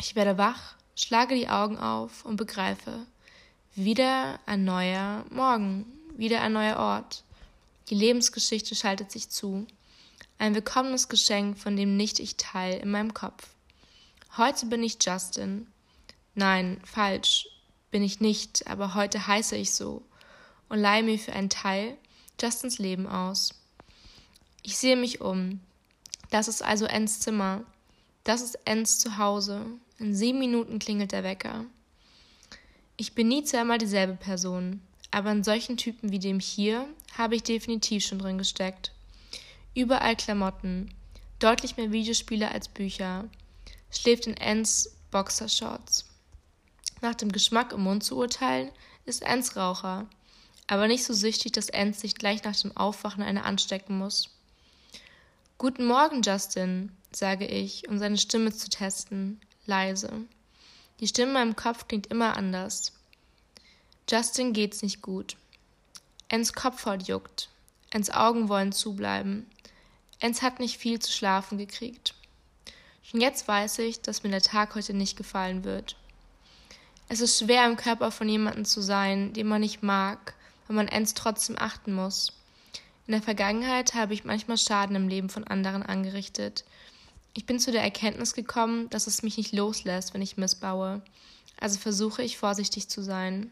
Ich 0.00 0.16
werde 0.16 0.36
wach, 0.36 0.74
schlage 0.96 1.34
die 1.34 1.48
Augen 1.48 1.78
auf 1.78 2.24
und 2.24 2.36
begreife. 2.36 3.06
Wieder 3.74 4.38
ein 4.46 4.64
neuer 4.64 5.24
Morgen, 5.30 5.84
wieder 6.16 6.40
ein 6.42 6.52
neuer 6.52 6.76
Ort. 6.76 7.24
Die 7.90 7.94
Lebensgeschichte 7.94 8.74
schaltet 8.74 9.10
sich 9.10 9.28
zu. 9.28 9.66
Ein 10.38 10.54
willkommenes 10.54 11.08
Geschenk, 11.08 11.58
von 11.58 11.76
dem 11.76 11.96
nicht 11.96 12.20
ich 12.20 12.36
teil 12.36 12.78
in 12.80 12.90
meinem 12.90 13.14
Kopf. 13.14 13.48
Heute 14.36 14.66
bin 14.66 14.82
ich 14.82 14.98
Justin. 15.00 15.66
Nein, 16.34 16.80
falsch, 16.84 17.48
bin 17.90 18.02
ich 18.02 18.20
nicht, 18.20 18.66
aber 18.66 18.94
heute 18.94 19.26
heiße 19.26 19.56
ich 19.56 19.72
so 19.72 20.02
und 20.68 20.80
leihe 20.80 21.02
mir 21.02 21.18
für 21.18 21.32
einen 21.32 21.50
Teil 21.50 21.96
Justins 22.40 22.78
Leben 22.78 23.06
aus. 23.06 23.54
Ich 24.62 24.76
sehe 24.76 24.96
mich 24.96 25.20
um. 25.20 25.60
Das 26.30 26.48
ist 26.48 26.62
also 26.62 26.86
Ens 26.86 27.20
Zimmer. 27.20 27.62
Das 28.24 28.40
ist 28.40 28.58
Ens 28.64 28.98
Zuhause. 28.98 29.66
In 29.98 30.12
sieben 30.12 30.40
Minuten 30.40 30.80
klingelt 30.80 31.12
der 31.12 31.22
Wecker. 31.22 31.66
Ich 32.96 33.14
bin 33.14 33.28
nie 33.28 33.44
zweimal 33.44 33.78
dieselbe 33.78 34.14
Person, 34.14 34.82
aber 35.12 35.30
in 35.30 35.44
solchen 35.44 35.76
Typen 35.76 36.10
wie 36.10 36.18
dem 36.18 36.40
hier 36.40 36.88
habe 37.16 37.36
ich 37.36 37.44
definitiv 37.44 38.04
schon 38.04 38.18
drin 38.18 38.36
gesteckt. 38.36 38.90
Überall 39.72 40.16
Klamotten, 40.16 40.92
deutlich 41.38 41.76
mehr 41.76 41.92
Videospiele 41.92 42.50
als 42.50 42.66
Bücher, 42.66 43.28
schläft 43.92 44.26
in 44.26 44.36
Ens 44.36 44.96
Boxershorts. 45.12 46.06
Nach 47.00 47.14
dem 47.14 47.30
Geschmack 47.30 47.72
im 47.72 47.82
Mund 47.82 48.02
zu 48.02 48.16
urteilen, 48.16 48.72
ist 49.04 49.22
Ens 49.22 49.54
Raucher, 49.54 50.08
aber 50.66 50.88
nicht 50.88 51.04
so 51.04 51.14
süchtig, 51.14 51.52
dass 51.52 51.68
Ens 51.68 52.00
sich 52.00 52.16
gleich 52.16 52.42
nach 52.42 52.56
dem 52.56 52.76
Aufwachen 52.76 53.22
eine 53.22 53.44
anstecken 53.44 53.98
muss. 53.98 54.30
Guten 55.58 55.86
Morgen, 55.86 56.22
Justin, 56.22 56.90
sage 57.12 57.46
ich, 57.46 57.88
um 57.88 57.98
seine 57.98 58.18
Stimme 58.18 58.52
zu 58.52 58.68
testen, 58.68 59.40
leise. 59.66 60.10
Die 61.00 61.08
Stimme 61.08 61.32
meinem 61.32 61.56
Kopf 61.56 61.88
klingt 61.88 62.06
immer 62.08 62.36
anders. 62.36 62.92
Justin 64.08 64.52
geht's 64.52 64.82
nicht 64.82 65.02
gut. 65.02 65.36
Ens 66.28 66.52
Kopfhaut 66.52 67.08
juckt. 67.08 67.48
Ens 67.90 68.10
Augen 68.10 68.48
wollen 68.48 68.72
zubleiben. 68.72 69.46
Ens 70.20 70.42
hat 70.42 70.60
nicht 70.60 70.78
viel 70.78 70.98
zu 70.98 71.12
schlafen 71.12 71.58
gekriegt. 71.58 72.14
Schon 73.02 73.20
jetzt 73.20 73.46
weiß 73.46 73.78
ich, 73.80 74.00
dass 74.00 74.22
mir 74.22 74.30
der 74.30 74.42
Tag 74.42 74.74
heute 74.74 74.94
nicht 74.94 75.16
gefallen 75.16 75.64
wird. 75.64 75.96
Es 77.08 77.20
ist 77.20 77.38
schwer, 77.38 77.66
im 77.66 77.76
Körper 77.76 78.10
von 78.10 78.28
jemandem 78.28 78.64
zu 78.64 78.80
sein, 78.80 79.32
den 79.34 79.46
man 79.46 79.60
nicht 79.60 79.82
mag, 79.82 80.34
weil 80.66 80.76
man 80.76 80.88
Ens 80.88 81.14
trotzdem 81.14 81.56
achten 81.58 81.94
muss. 81.94 82.32
In 83.06 83.12
der 83.12 83.22
Vergangenheit 83.22 83.94
habe 83.94 84.14
ich 84.14 84.24
manchmal 84.24 84.56
Schaden 84.56 84.96
im 84.96 85.08
Leben 85.08 85.28
von 85.28 85.44
anderen 85.44 85.82
angerichtet. 85.82 86.64
Ich 87.34 87.46
bin 87.46 87.58
zu 87.58 87.72
der 87.72 87.82
Erkenntnis 87.82 88.32
gekommen, 88.32 88.88
dass 88.90 89.08
es 89.08 89.22
mich 89.22 89.36
nicht 89.36 89.52
loslässt, 89.52 90.14
wenn 90.14 90.22
ich 90.22 90.36
missbaue. 90.36 91.02
Also 91.58 91.78
versuche 91.78 92.22
ich 92.22 92.38
vorsichtig 92.38 92.88
zu 92.88 93.02
sein. 93.02 93.50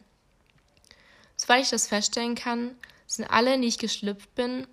Soweit 1.37 1.65
ich 1.65 1.71
das 1.71 1.89
feststellen 1.89 2.37
kann, 2.37 2.77
sind 3.07 3.25
alle, 3.25 3.55
in 3.55 3.63
die 3.63 3.69
ich 3.69 3.79
geschlüpft 3.79 4.33
bin, 4.37 4.67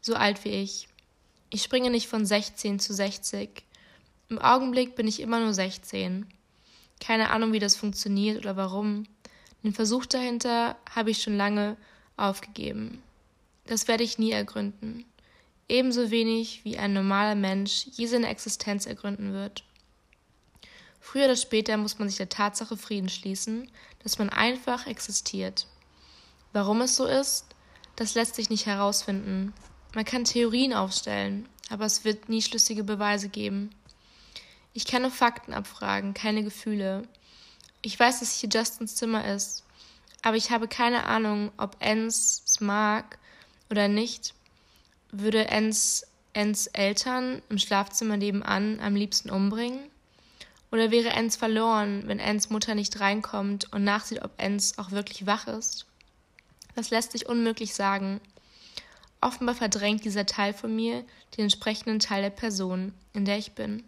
so 0.00 0.14
alt 0.14 0.44
wie 0.44 0.50
ich. 0.50 0.88
Ich 1.50 1.62
springe 1.62 1.90
nicht 1.90 2.06
von 2.06 2.24
16 2.24 2.78
zu 2.78 2.94
60. 2.94 3.64
Im 4.28 4.38
Augenblick 4.38 4.94
bin 4.94 5.08
ich 5.08 5.20
immer 5.20 5.40
nur 5.40 5.52
16. 5.52 6.26
Keine 7.00 7.30
Ahnung, 7.30 7.52
wie 7.52 7.58
das 7.58 7.76
funktioniert 7.76 8.38
oder 8.38 8.56
warum. 8.56 9.04
Den 9.64 9.74
Versuch 9.74 10.06
dahinter 10.06 10.76
habe 10.94 11.10
ich 11.10 11.22
schon 11.22 11.36
lange 11.36 11.76
aufgegeben. 12.16 13.02
Das 13.66 13.88
werde 13.88 14.04
ich 14.04 14.18
nie 14.18 14.30
ergründen. 14.30 15.04
Ebenso 15.72 16.10
wenig 16.10 16.66
wie 16.66 16.76
ein 16.76 16.92
normaler 16.92 17.34
Mensch 17.34 17.86
je 17.92 18.04
seine 18.04 18.28
Existenz 18.28 18.84
ergründen 18.84 19.32
wird. 19.32 19.64
Früher 21.00 21.24
oder 21.24 21.36
später 21.36 21.78
muss 21.78 21.98
man 21.98 22.10
sich 22.10 22.18
der 22.18 22.28
Tatsache 22.28 22.76
Frieden 22.76 23.08
schließen, 23.08 23.70
dass 24.02 24.18
man 24.18 24.28
einfach 24.28 24.86
existiert. 24.86 25.66
Warum 26.52 26.82
es 26.82 26.94
so 26.96 27.06
ist, 27.06 27.46
das 27.96 28.14
lässt 28.14 28.34
sich 28.34 28.50
nicht 28.50 28.66
herausfinden. 28.66 29.54
Man 29.94 30.04
kann 30.04 30.24
Theorien 30.24 30.74
aufstellen, 30.74 31.48
aber 31.70 31.86
es 31.86 32.04
wird 32.04 32.28
nie 32.28 32.42
schlüssige 32.42 32.84
Beweise 32.84 33.30
geben. 33.30 33.70
Ich 34.74 34.84
kann 34.84 35.00
nur 35.00 35.10
Fakten 35.10 35.54
abfragen, 35.54 36.12
keine 36.12 36.44
Gefühle. 36.44 37.08
Ich 37.80 37.98
weiß, 37.98 38.20
dass 38.20 38.36
hier 38.36 38.50
Justins 38.50 38.96
Zimmer 38.96 39.26
ist, 39.26 39.64
aber 40.20 40.36
ich 40.36 40.50
habe 40.50 40.68
keine 40.68 41.06
Ahnung, 41.06 41.50
ob 41.56 41.78
Ens 41.80 42.42
es 42.44 42.60
mag 42.60 43.18
oder 43.70 43.88
nicht. 43.88 44.34
Würde 45.12 45.46
Ens 45.48 46.06
Ens 46.32 46.66
Eltern 46.68 47.42
im 47.50 47.58
Schlafzimmer 47.58 48.16
nebenan 48.16 48.80
am 48.80 48.94
liebsten 48.94 49.28
umbringen? 49.30 49.80
Oder 50.70 50.90
wäre 50.90 51.10
Ens 51.10 51.36
verloren, 51.36 52.04
wenn 52.06 52.18
Ens 52.18 52.48
Mutter 52.48 52.74
nicht 52.74 52.98
reinkommt 52.98 53.70
und 53.72 53.84
nachsieht, 53.84 54.22
ob 54.22 54.30
Ens 54.38 54.78
auch 54.78 54.90
wirklich 54.90 55.26
wach 55.26 55.46
ist? 55.46 55.84
Das 56.74 56.88
lässt 56.88 57.12
sich 57.12 57.28
unmöglich 57.28 57.74
sagen. 57.74 58.20
Offenbar 59.20 59.54
verdrängt 59.54 60.06
dieser 60.06 60.24
Teil 60.24 60.54
von 60.54 60.74
mir 60.74 61.04
den 61.36 61.44
entsprechenden 61.44 61.98
Teil 61.98 62.22
der 62.22 62.30
Person, 62.30 62.94
in 63.12 63.26
der 63.26 63.36
ich 63.36 63.52
bin. 63.52 63.84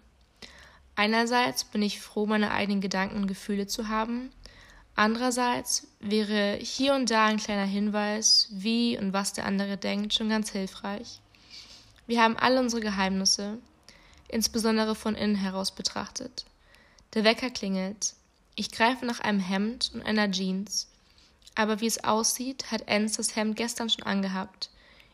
Einerseits 0.94 1.64
bin 1.64 1.80
ich 1.80 2.00
froh, 2.00 2.26
meine 2.26 2.50
eigenen 2.50 2.82
Gedanken 2.82 3.16
und 3.16 3.26
Gefühle 3.26 3.66
zu 3.66 3.88
haben. 3.88 4.30
Andererseits 4.96 5.88
wäre 5.98 6.56
hier 6.60 6.94
und 6.94 7.10
da 7.10 7.26
ein 7.26 7.38
kleiner 7.38 7.64
Hinweis, 7.64 8.48
wie 8.50 8.96
und 8.96 9.12
was 9.12 9.32
der 9.32 9.46
andere 9.46 9.76
denkt, 9.76 10.14
schon 10.14 10.28
ganz 10.28 10.50
hilfreich. 10.52 11.20
Wir 12.06 12.22
haben 12.22 12.36
alle 12.36 12.60
unsere 12.60 12.80
Geheimnisse, 12.80 13.58
insbesondere 14.28 14.94
von 14.94 15.16
innen 15.16 15.34
heraus 15.34 15.72
betrachtet. 15.72 16.44
Der 17.14 17.24
Wecker 17.24 17.50
klingelt. 17.50 18.14
Ich 18.54 18.70
greife 18.70 19.04
nach 19.04 19.20
einem 19.20 19.40
Hemd 19.40 19.90
und 19.94 20.02
einer 20.02 20.30
Jeans. 20.30 20.88
Aber 21.56 21.80
wie 21.80 21.86
es 21.86 22.04
aussieht, 22.04 22.70
hat 22.70 22.88
Enz 22.88 23.16
das 23.16 23.34
Hemd 23.34 23.56
gestern 23.56 23.90
schon 23.90 24.04
angehabt. 24.04 24.70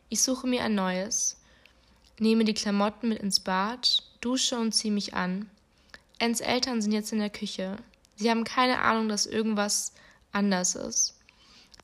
Ich 0.08 0.22
suche 0.22 0.46
mir 0.46 0.62
ein 0.64 0.74
neues. 0.74 1.36
Nehme 2.18 2.44
die 2.44 2.54
Klamotten 2.54 3.08
mit 3.08 3.18
ins 3.20 3.40
Bad, 3.40 4.02
dusche 4.20 4.58
und 4.58 4.72
ziehe 4.72 4.92
mich 4.92 5.14
an. 5.14 5.48
Ens 6.18 6.40
Eltern 6.40 6.82
sind 6.82 6.92
jetzt 6.92 7.12
in 7.12 7.18
der 7.18 7.30
Küche. 7.30 7.76
Sie 8.20 8.30
haben 8.30 8.44
keine 8.44 8.80
Ahnung, 8.80 9.08
dass 9.08 9.26
irgendwas 9.26 9.92
anders 10.30 10.74
ist. 10.74 11.18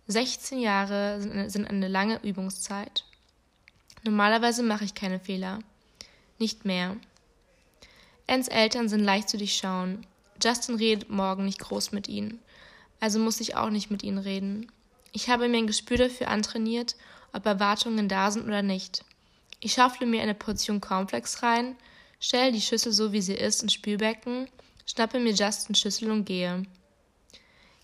16 0.07 0.61
Jahre 0.61 1.21
sind 1.51 1.67
eine 1.67 1.89
lange 1.89 2.23
Übungszeit. 2.23 3.05
Normalerweise 4.05 4.63
mache 4.63 4.85
ich 4.85 4.95
keine 4.95 5.19
Fehler. 5.19 5.59
Nicht 6.39 6.65
mehr. 6.65 6.97
Ens 8.29 8.49
Eltern 8.49 8.89
sind 8.89 9.01
leicht 9.01 9.29
zu 9.29 9.39
durchschauen. 9.39 10.07
Justin 10.43 10.77
redet 10.77 11.11
morgen 11.11 11.45
nicht 11.45 11.59
groß 11.59 11.93
mit 11.93 12.07
ihnen 12.07 12.41
also 13.01 13.19
muss 13.19 13.41
ich 13.41 13.57
auch 13.57 13.71
nicht 13.71 13.91
mit 13.91 14.03
ihnen 14.03 14.19
reden. 14.19 14.71
Ich 15.13 15.29
habe 15.29 15.49
mir 15.49 15.59
ein 15.59 15.67
Gespür 15.67 15.97
dafür 15.97 16.29
antrainiert, 16.29 16.97
ob 17.33 17.47
Erwartungen 17.47 18.09
da 18.09 18.31
sind 18.31 18.47
oder 18.47 18.63
nicht. 18.63 19.05
Ich 19.61 19.75
schaufle 19.75 20.07
mir 20.07 20.23
eine 20.23 20.35
Portion 20.35 20.81
Cornflakes 20.81 21.43
rein, 21.43 21.77
stelle 22.21 22.53
die 22.53 22.61
Schüssel 22.61 22.93
so 22.93 23.13
wie 23.13 23.23
sie 23.23 23.35
ist 23.35 23.63
ins 23.63 23.73
Spülbecken, 23.75 24.49
schnappe 24.87 25.19
mir 25.19 25.33
Justins 25.33 25.79
Schüssel 25.79 26.11
und 26.11 26.25
gehe. 26.25 26.63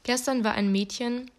Gestern 0.04 0.44
war 0.44 0.54
ein 0.54 0.72
Mädchen 0.72 1.30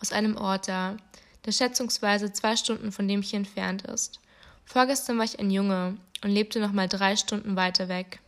aus 0.00 0.12
einem 0.12 0.36
Ort 0.36 0.68
da, 0.68 0.96
der 1.44 1.52
schätzungsweise 1.52 2.32
zwei 2.32 2.56
Stunden 2.56 2.92
von 2.92 3.08
dem 3.08 3.22
hier 3.22 3.38
entfernt 3.38 3.82
ist. 3.82 4.20
Vorgestern 4.64 5.18
war 5.18 5.24
ich 5.24 5.38
ein 5.38 5.50
Junge 5.50 5.96
und 6.22 6.30
lebte 6.30 6.60
noch 6.60 6.72
mal 6.72 6.88
drei 6.88 7.16
Stunden 7.16 7.56
weiter 7.56 7.88
weg. 7.88 8.20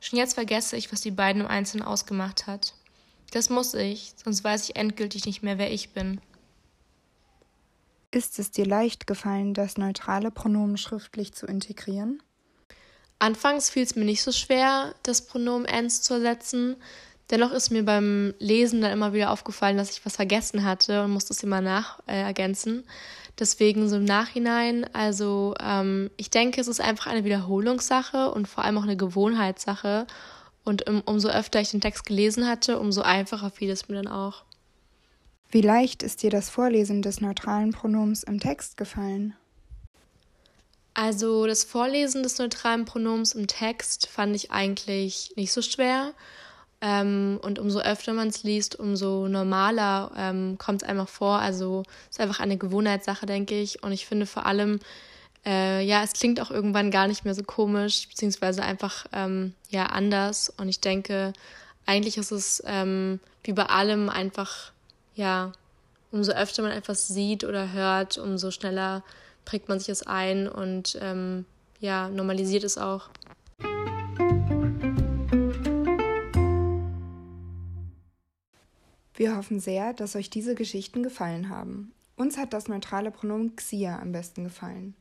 Schon 0.00 0.18
jetzt 0.18 0.34
vergesse 0.34 0.76
ich, 0.76 0.92
was 0.92 1.00
die 1.00 1.10
beiden 1.10 1.42
im 1.42 1.48
Einzelnen 1.48 1.84
ausgemacht 1.84 2.46
hat. 2.46 2.74
Das 3.32 3.50
muss 3.50 3.74
ich, 3.74 4.14
sonst 4.22 4.44
weiß 4.44 4.68
ich 4.68 4.76
endgültig 4.76 5.26
nicht 5.26 5.42
mehr, 5.42 5.58
wer 5.58 5.72
ich 5.72 5.90
bin. 5.90 6.20
Ist 8.12 8.38
es 8.38 8.50
dir 8.50 8.64
leicht 8.64 9.06
gefallen, 9.06 9.52
das 9.52 9.76
neutrale 9.76 10.30
Pronomen 10.30 10.76
schriftlich 10.76 11.34
zu 11.34 11.46
integrieren? 11.46 12.22
Anfangs 13.18 13.70
fiel 13.70 13.82
es 13.82 13.96
mir 13.96 14.04
nicht 14.04 14.22
so 14.22 14.32
schwer, 14.32 14.94
das 15.02 15.22
Pronomen 15.22 15.66
ens 15.66 16.02
zu 16.02 16.14
ersetzen, 16.14 16.76
Dennoch 17.30 17.50
ist 17.50 17.70
mir 17.70 17.84
beim 17.84 18.34
Lesen 18.38 18.80
dann 18.80 18.92
immer 18.92 19.12
wieder 19.12 19.32
aufgefallen, 19.32 19.76
dass 19.76 19.90
ich 19.90 20.06
was 20.06 20.16
vergessen 20.16 20.64
hatte 20.64 21.02
und 21.02 21.10
musste 21.10 21.32
es 21.32 21.42
immer 21.42 21.60
nach 21.60 21.98
äh, 22.06 22.20
ergänzen. 22.20 22.84
Deswegen 23.38 23.88
so 23.88 23.96
im 23.96 24.04
Nachhinein, 24.04 24.86
also 24.94 25.54
ähm, 25.60 26.10
ich 26.16 26.30
denke, 26.30 26.60
es 26.60 26.68
ist 26.68 26.80
einfach 26.80 27.08
eine 27.08 27.24
Wiederholungssache 27.24 28.30
und 28.30 28.46
vor 28.46 28.64
allem 28.64 28.78
auch 28.78 28.84
eine 28.84 28.96
Gewohnheitssache. 28.96 30.06
Und 30.64 30.88
um, 30.88 31.02
umso 31.04 31.28
öfter 31.28 31.60
ich 31.60 31.70
den 31.70 31.80
Text 31.80 32.06
gelesen 32.06 32.46
hatte, 32.46 32.78
umso 32.78 33.02
einfacher 33.02 33.50
fiel 33.50 33.70
es 33.70 33.88
mir 33.88 33.96
dann 33.96 34.08
auch. 34.08 34.44
Wie 35.50 35.60
leicht 35.60 36.02
ist 36.02 36.22
dir 36.22 36.30
das 36.30 36.48
Vorlesen 36.48 37.02
des 37.02 37.20
neutralen 37.20 37.72
Pronoms 37.72 38.22
im 38.22 38.40
Text 38.40 38.76
gefallen? 38.76 39.34
Also 40.98 41.46
das 41.46 41.62
Vorlesen 41.62 42.22
des 42.22 42.38
neutralen 42.38 42.86
Pronoms 42.86 43.34
im 43.34 43.46
Text 43.46 44.08
fand 44.08 44.34
ich 44.34 44.50
eigentlich 44.50 45.30
nicht 45.36 45.52
so 45.52 45.60
schwer. 45.60 46.14
Ähm, 46.80 47.38
und 47.42 47.58
umso 47.58 47.80
öfter 47.80 48.14
man 48.14 48.28
es 48.28 48.44
liest, 48.44 48.78
umso 48.78 49.28
normaler 49.28 50.10
ähm, 50.16 50.56
kommt 50.56 50.82
es 50.82 50.88
einfach 50.88 51.10
vor. 51.10 51.38
Also 51.38 51.82
es 52.08 52.16
ist 52.16 52.20
einfach 52.20 52.40
eine 52.40 52.56
Gewohnheitssache, 52.56 53.26
denke 53.26 53.60
ich. 53.60 53.82
Und 53.82 53.92
ich 53.92 54.06
finde 54.06 54.24
vor 54.24 54.46
allem, 54.46 54.80
äh, 55.44 55.84
ja, 55.84 56.02
es 56.02 56.14
klingt 56.14 56.40
auch 56.40 56.50
irgendwann 56.50 56.90
gar 56.90 57.08
nicht 57.08 57.26
mehr 57.26 57.34
so 57.34 57.42
komisch, 57.42 58.08
beziehungsweise 58.08 58.62
einfach 58.62 59.04
ähm, 59.12 59.52
ja 59.68 59.86
anders. 59.86 60.50
Und 60.56 60.70
ich 60.70 60.80
denke, 60.80 61.34
eigentlich 61.84 62.16
ist 62.16 62.30
es 62.30 62.62
ähm, 62.64 63.20
wie 63.44 63.52
bei 63.52 63.66
allem 63.66 64.08
einfach, 64.08 64.72
ja, 65.14 65.52
umso 66.10 66.32
öfter 66.32 66.62
man 66.62 66.72
etwas 66.72 67.06
sieht 67.06 67.44
oder 67.44 67.72
hört, 67.72 68.16
umso 68.16 68.50
schneller 68.50 69.02
prägt 69.46 69.70
man 69.70 69.78
sich 69.78 69.88
es 69.88 70.06
ein 70.06 70.46
und 70.46 70.98
ähm, 71.00 71.46
ja, 71.80 72.10
normalisiert 72.10 72.64
es 72.64 72.76
auch. 72.76 73.08
Wir 79.14 79.34
hoffen 79.34 79.60
sehr, 79.60 79.94
dass 79.94 80.14
euch 80.14 80.28
diese 80.28 80.54
Geschichten 80.54 81.02
gefallen 81.02 81.48
haben. 81.48 81.92
Uns 82.16 82.36
hat 82.36 82.52
das 82.52 82.68
neutrale 82.68 83.10
Pronomen 83.10 83.56
Xia 83.56 83.98
am 83.98 84.12
besten 84.12 84.44
gefallen. 84.44 84.94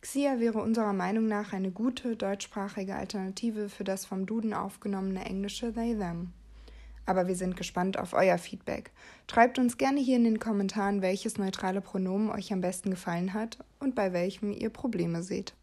Xia 0.00 0.40
wäre 0.40 0.60
unserer 0.60 0.92
Meinung 0.92 1.28
nach 1.28 1.52
eine 1.52 1.70
gute 1.70 2.16
deutschsprachige 2.16 2.96
Alternative 2.96 3.68
für 3.68 3.84
das 3.84 4.06
vom 4.06 4.26
Duden 4.26 4.54
aufgenommene 4.54 5.24
englische 5.24 5.72
they 5.72 5.96
them. 5.96 6.32
Aber 7.10 7.26
wir 7.26 7.34
sind 7.34 7.56
gespannt 7.56 7.98
auf 7.98 8.12
euer 8.12 8.38
Feedback. 8.38 8.92
Schreibt 9.28 9.58
uns 9.58 9.78
gerne 9.78 9.98
hier 9.98 10.14
in 10.14 10.22
den 10.22 10.38
Kommentaren, 10.38 11.02
welches 11.02 11.38
neutrale 11.38 11.80
Pronomen 11.80 12.30
euch 12.30 12.52
am 12.52 12.60
besten 12.60 12.90
gefallen 12.90 13.34
hat 13.34 13.58
und 13.80 13.96
bei 13.96 14.12
welchem 14.12 14.52
ihr 14.52 14.70
Probleme 14.70 15.24
seht. 15.24 15.54